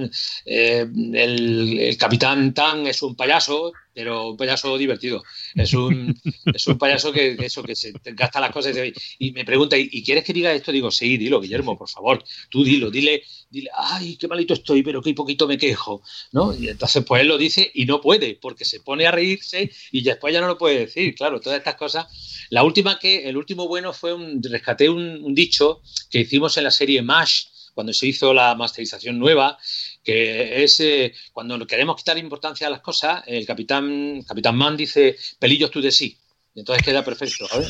[0.46, 5.24] eh, el, el capitán Tan es un payaso, pero un payaso divertido.
[5.56, 6.16] Es un,
[6.54, 9.78] es un payaso que, que eso, que se gasta las cosas y, y me pregunta,
[9.78, 10.72] ¿y, y quieres que diga esto?
[10.72, 15.02] Digo, sí, dilo, Guillermo, por favor, tú dilo, dile, dile, ay, qué malito estoy, pero
[15.02, 16.56] qué poquito me quejo, ¿no?
[16.56, 20.02] Y entonces pues él lo dice y no puede, porque se pone a reírse y
[20.02, 22.08] después ya no lo puede decir, claro, todas estas cosas.
[22.50, 26.64] La última que, el último bueno fue un, rescaté un, un dicho que hicimos en
[26.64, 29.58] la serie MASH, cuando se hizo la masterización nueva,
[30.04, 35.18] que es eh, cuando queremos quitar importancia a las cosas, el capitán, capitán Mann dice
[35.40, 36.18] pelillos tú de sí.
[36.54, 37.70] Y entonces queda perfecto, a ver.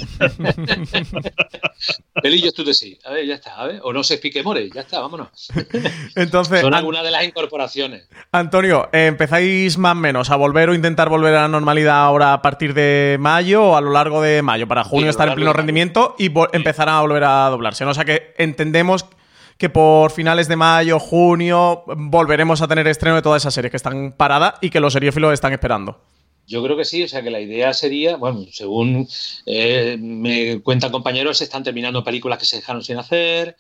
[2.24, 2.98] pelillos tú de sí.
[3.06, 3.64] A ver, ya está.
[3.84, 5.50] O no se explique more, ya está, vámonos.
[6.16, 8.10] Entonces, Son algunas de las incorporaciones.
[8.32, 12.42] Antonio, ¿empezáis más o menos a volver o intentar volver a la normalidad ahora a
[12.42, 14.68] partir de mayo o a lo largo de mayo?
[14.68, 17.86] Para junio estar en pleno rendimiento y empezar a volver a doblarse.
[17.86, 17.92] ¿no?
[17.92, 19.21] O sea que entendemos que
[19.70, 24.14] por finales de mayo, junio, volveremos a tener estreno de todas esas series que están
[24.14, 26.02] paradas y que los seriófilos están esperando.
[26.48, 29.08] Yo creo que sí, o sea que la idea sería, bueno, según
[29.46, 33.56] eh, me cuentan compañeros, se están terminando películas que se dejaron sin hacer,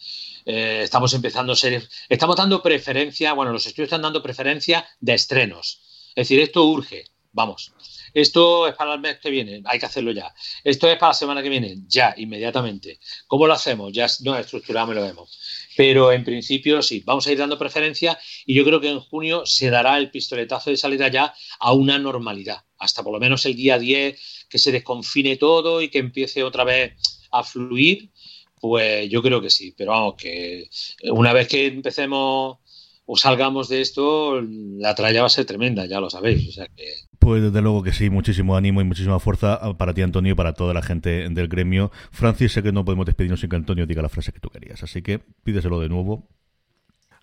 [0.46, 5.82] eh, estamos empezando series, estamos dando preferencia, bueno, los estudios están dando preferencia de estrenos.
[6.16, 7.72] Es decir, esto urge, vamos.
[8.14, 10.34] Esto es para el mes que viene, hay que hacerlo ya.
[10.64, 13.00] Esto es para la semana que viene, ya, inmediatamente.
[13.28, 13.94] ¿Cómo lo hacemos?
[13.94, 15.61] Ya no estructuramos y lo vemos.
[15.78, 19.46] Pero en principio sí, vamos a ir dando preferencia y yo creo que en junio
[19.46, 23.56] se dará el pistoletazo de salida ya a una normalidad, hasta por lo menos el
[23.56, 26.94] día 10, que se desconfine todo y que empiece otra vez
[27.32, 28.12] a fluir,
[28.60, 30.70] pues yo creo que sí, pero vamos, que
[31.04, 32.58] una vez que empecemos
[33.06, 36.68] o salgamos de esto, la tralla va a ser tremenda, ya lo sabéis, o sea
[36.68, 40.36] que Pues desde luego que sí, muchísimo ánimo y muchísima fuerza para ti, Antonio, y
[40.36, 41.92] para toda la gente del gremio.
[42.12, 44.82] Francis, sé que no podemos despedirnos sin que Antonio diga la frase que tú querías,
[44.82, 46.28] así que pídeselo de nuevo.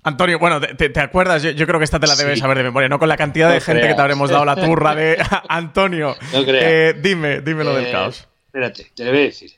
[0.04, 1.42] Antonio, bueno, ¿te, acuerdas?
[1.42, 2.40] Yo, yo creo que esta te la debes Sí.
[2.40, 3.00] saber de memoria, ¿no?
[3.00, 5.18] Con la cantidad de gente que te habremos dado la turra de
[5.48, 6.14] Antonio.
[6.32, 6.64] No creas.
[6.64, 8.28] eh, dime, dime lo del Eh, caos.
[8.46, 9.50] Espérate, te lo voy a decir.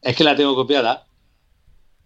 [0.00, 1.04] Es que la tengo copiada,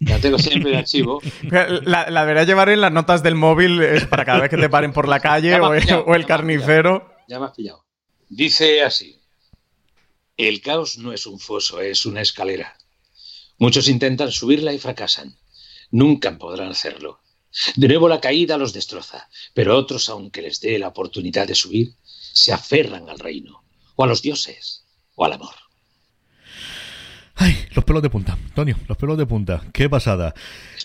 [0.00, 1.20] la tengo siempre en archivo.
[1.84, 4.68] La, la debería llevar en las notas del móvil es para cada vez que te
[4.68, 7.16] paren por la calle o, o el carnicero.
[7.28, 7.84] Ya me has pillado.
[8.28, 9.20] Dice así:
[10.36, 12.76] El caos no es un foso, es una escalera.
[13.58, 15.36] Muchos intentan subirla y fracasan.
[15.90, 17.20] Nunca podrán hacerlo.
[17.76, 21.94] De nuevo la caída los destroza, pero otros, aunque les dé la oportunidad de subir,
[22.02, 23.64] se aferran al reino,
[23.96, 25.54] o a los dioses, o al amor.
[27.34, 29.64] Ay, los pelos de punta, Antonio, los pelos de punta.
[29.72, 30.34] Qué pasada.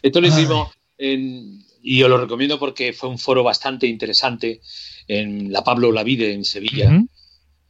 [0.02, 4.61] Esto lo hicimos en- y os lo recomiendo porque fue un foro bastante interesante
[5.07, 7.03] en la Pablo Lavide en Sevilla.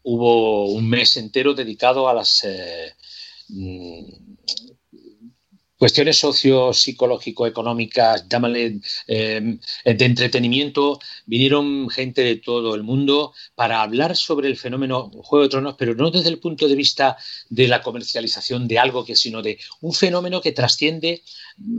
[0.03, 2.93] Hubo un mes entero dedicado a las eh,
[3.49, 4.03] mm,
[5.84, 10.98] cuestiones socio-psicológico-económicas, llámale eh, de entretenimiento.
[11.26, 15.94] Vinieron gente de todo el mundo para hablar sobre el fenómeno Juego de Tronos, pero
[15.94, 17.18] no desde el punto de vista
[17.50, 21.22] de la comercialización de algo, que sino de un fenómeno que trasciende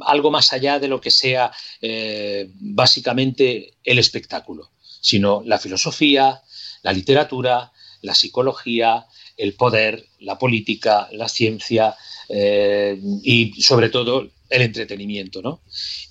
[0.02, 1.50] algo más allá de lo que sea
[1.80, 6.42] eh, básicamente el espectáculo, sino la filosofía,
[6.82, 11.94] la literatura, la psicología, el poder, la política, la ciencia
[12.28, 15.60] eh, y sobre todo el entretenimiento, ¿no?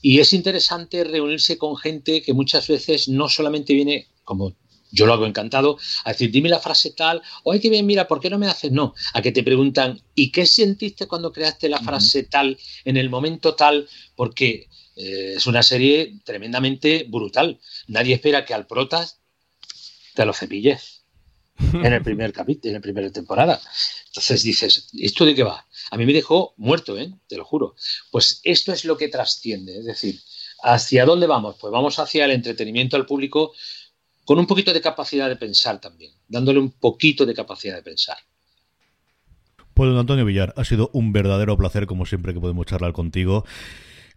[0.01, 4.55] Y es interesante reunirse con gente que muchas veces no solamente viene como
[4.93, 8.07] yo lo hago encantado, a decir, dime la frase tal, o hay que bien, mira,
[8.07, 8.71] ¿por qué no me haces?
[8.71, 13.09] No, a que te preguntan, ¿y qué sentiste cuando creaste la frase tal en el
[13.09, 13.89] momento tal?
[14.15, 17.59] Porque eh, es una serie tremendamente brutal.
[17.87, 19.19] Nadie espera que al protas
[20.13, 21.02] te lo cepilles.
[21.57, 23.59] En el primer capítulo, en la primera temporada.
[24.07, 25.65] Entonces dices, ¿esto de qué va?
[25.91, 27.11] A mí me dejó muerto, ¿eh?
[27.27, 27.75] te lo juro.
[28.11, 30.19] Pues esto es lo que trasciende, es decir,
[30.63, 31.55] ¿hacia dónde vamos?
[31.59, 33.53] Pues vamos hacia el entretenimiento al público
[34.25, 38.17] con un poquito de capacidad de pensar también, dándole un poquito de capacidad de pensar.
[39.73, 43.43] Pues don Antonio Villar, ha sido un verdadero placer, como siempre, que podemos charlar contigo.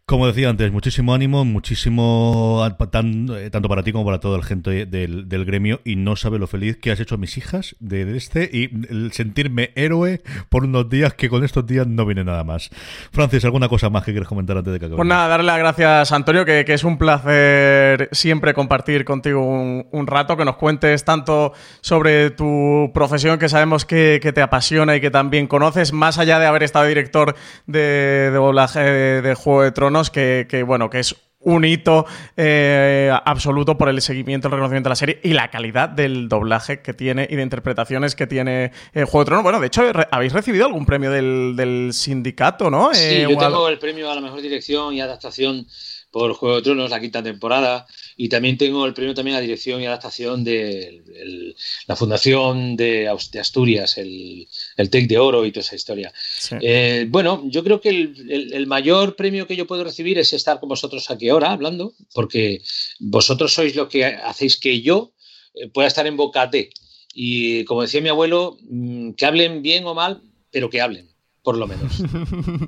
[0.09, 4.87] Como decía antes, muchísimo ánimo, muchísimo eh, tanto para ti como para todo el gente
[4.87, 8.49] del, gremio y no sabe lo feliz que has hecho a mis hijas de, este
[8.53, 12.71] y el sentirme héroe por unos días que con estos días no viene nada más.
[13.11, 14.99] Francis, ¿alguna cosa más que quieres comentar antes de que acabemos?
[14.99, 20.37] Pues nada, darle las gracias, Antonio, que, es un placer siempre compartir contigo un, rato,
[20.37, 25.49] que nos cuentes tanto sobre tu profesión, que sabemos que, te apasiona y que también
[25.49, 27.35] conoces, más allá de haber estado director
[27.67, 33.89] de, de Juego de Tronos, que, que, bueno, que es un hito eh, absoluto por
[33.89, 37.37] el seguimiento, el reconocimiento de la serie y la calidad del doblaje que tiene y
[37.37, 39.43] de interpretaciones que tiene eh, Juego de Tronos.
[39.45, 42.93] Bueno, de hecho, re- habéis recibido algún premio del, del sindicato, ¿no?
[42.93, 45.67] Sí, Eh, yo tengo el premio a la mejor dirección y adaptación
[46.11, 47.87] por Juego de Tronos, la quinta temporada,
[48.17, 51.57] y también tengo el premio también a dirección y adaptación de el-
[51.87, 56.13] la Fundación de, Asturias, el, el TEC de Oro y toda esa historia.
[56.39, 56.57] Sí.
[56.63, 60.33] Eh, bueno, yo creo que el, el- el mayor premio que yo puedo recibir es
[60.33, 62.63] estar con vosotros aquí ahora hablando, porque
[63.01, 65.13] vosotros sois lo que hacéis que yo
[65.55, 66.71] eh, pueda estar en boca de.
[67.15, 71.09] Y como decía mi abuelo, mm, que hablen bien o mal, pero que hablen,
[71.47, 72.03] por lo menos.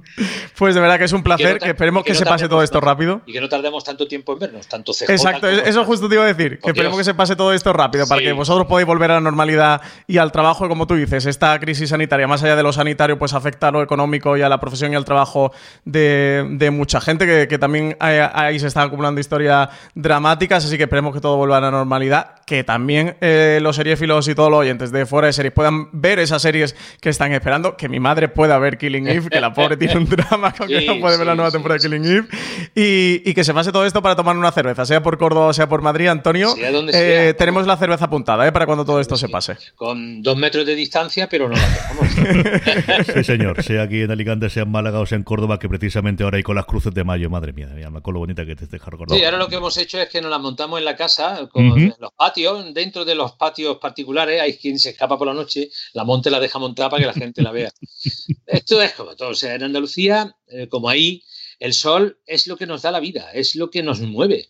[0.56, 2.62] Pues de verdad que es un placer, no que, esperemos que, no se pase todo
[2.62, 3.22] esto rápido.
[3.26, 6.24] Y que no tardemos tanto tiempo en vernos, tanto CJ Exacto, eso justo te iba
[6.24, 6.98] a decir, que esperemos Dios.
[6.98, 10.18] que se pase todo esto rápido para que vosotros podáis volver a la normalidad y
[10.18, 13.68] al trabajo, como tú dices, esta crisis sanitaria, más allá de lo sanitario, pues afecta
[13.68, 15.52] a lo económico y a la profesión y al trabajo
[15.84, 20.76] de, de mucha gente, que, que también ahí, ahí se están acumulando historias dramáticas, así
[20.76, 24.50] que esperemos que todo vuelva a la normalidad, que también eh, los seriéfilos y todos
[24.50, 28.00] los oyentes de fuera de series puedan ver esas series que están esperando, que mi
[28.00, 31.00] madre pueda ver Killing Eve, que la pobre tiene un drama con que Sí, no
[31.00, 32.28] puede ver la sí, nueva sí, temporada de Killing Eve,
[32.74, 35.52] y, y que se pase todo esto para tomar una cerveza, sea por Córdoba o
[35.52, 36.50] sea por Madrid, Antonio.
[36.50, 37.36] Sea donde eh, sea.
[37.36, 38.52] tenemos la cerveza apuntada, ¿eh?
[38.52, 39.56] Para cuando todo esto se pase.
[39.76, 42.08] Con dos metros de distancia, pero no la dejamos.
[43.14, 46.24] Sí, señor, sea aquí en Alicante, sea en Málaga o sea en Córdoba, que precisamente
[46.24, 48.66] ahora hay con las cruces de mayo, madre mía, mira, con lo bonita que te
[48.66, 49.16] deja recordar.
[49.16, 51.68] Sí, ahora lo que hemos hecho es que nos las montamos en la casa, con
[51.68, 51.78] Ujú.
[51.78, 55.70] en los patios, dentro de los patios particulares, hay quien se escapa por la noche,
[55.92, 57.70] la monte la deja montada para que la gente la vea.
[58.58, 61.22] Esto es como todo, o sea, en Andalucía, eh, como ahí,
[61.60, 64.48] el sol es lo que nos da la vida, es lo que nos mueve.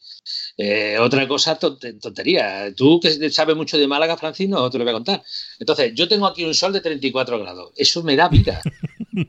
[0.59, 2.73] Eh, otra cosa, tonte- tontería.
[2.75, 5.23] Tú que sabes mucho de Málaga, Francis, no te lo voy a contar.
[5.59, 7.73] Entonces, yo tengo aquí un sol de 34 grados.
[7.77, 8.61] Eso me da vida.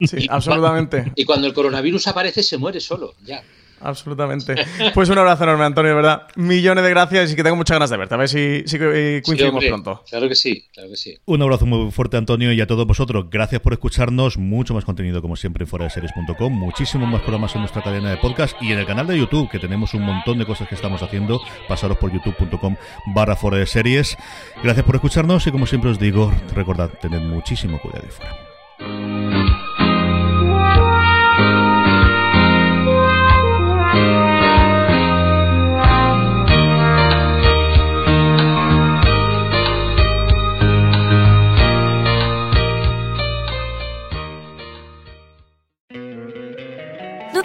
[0.07, 1.11] Sí, Y- absolutamente.
[1.15, 3.15] Y cuando el coronavirus aparece, se muere solo.
[3.25, 3.43] Ya.
[3.81, 4.55] Absolutamente.
[4.93, 6.27] Pues un abrazo enorme, Antonio, de verdad.
[6.35, 8.15] Millones de gracias y que tengo muchas ganas de verte.
[8.15, 10.03] A ver si, si eh, Sí, coincidimos pronto.
[10.09, 11.17] Claro que sí, claro que sí.
[11.25, 13.25] Un abrazo muy fuerte, Antonio, y a todos vosotros.
[13.29, 14.37] Gracias por escucharnos.
[14.37, 16.53] Mucho más contenido, como siempre, en fueradeseries.com.
[16.53, 19.59] Muchísimos más programas en nuestra cadena de podcast y en el canal de YouTube, que
[19.59, 21.39] tenemos un montón de cosas que estamos haciendo.
[21.67, 22.75] Pasaros por youtube.com
[23.13, 24.17] barra fuera de series.
[24.63, 29.68] Gracias por escucharnos y, como siempre os digo, recordad, tened muchísimo cuidado y fuera.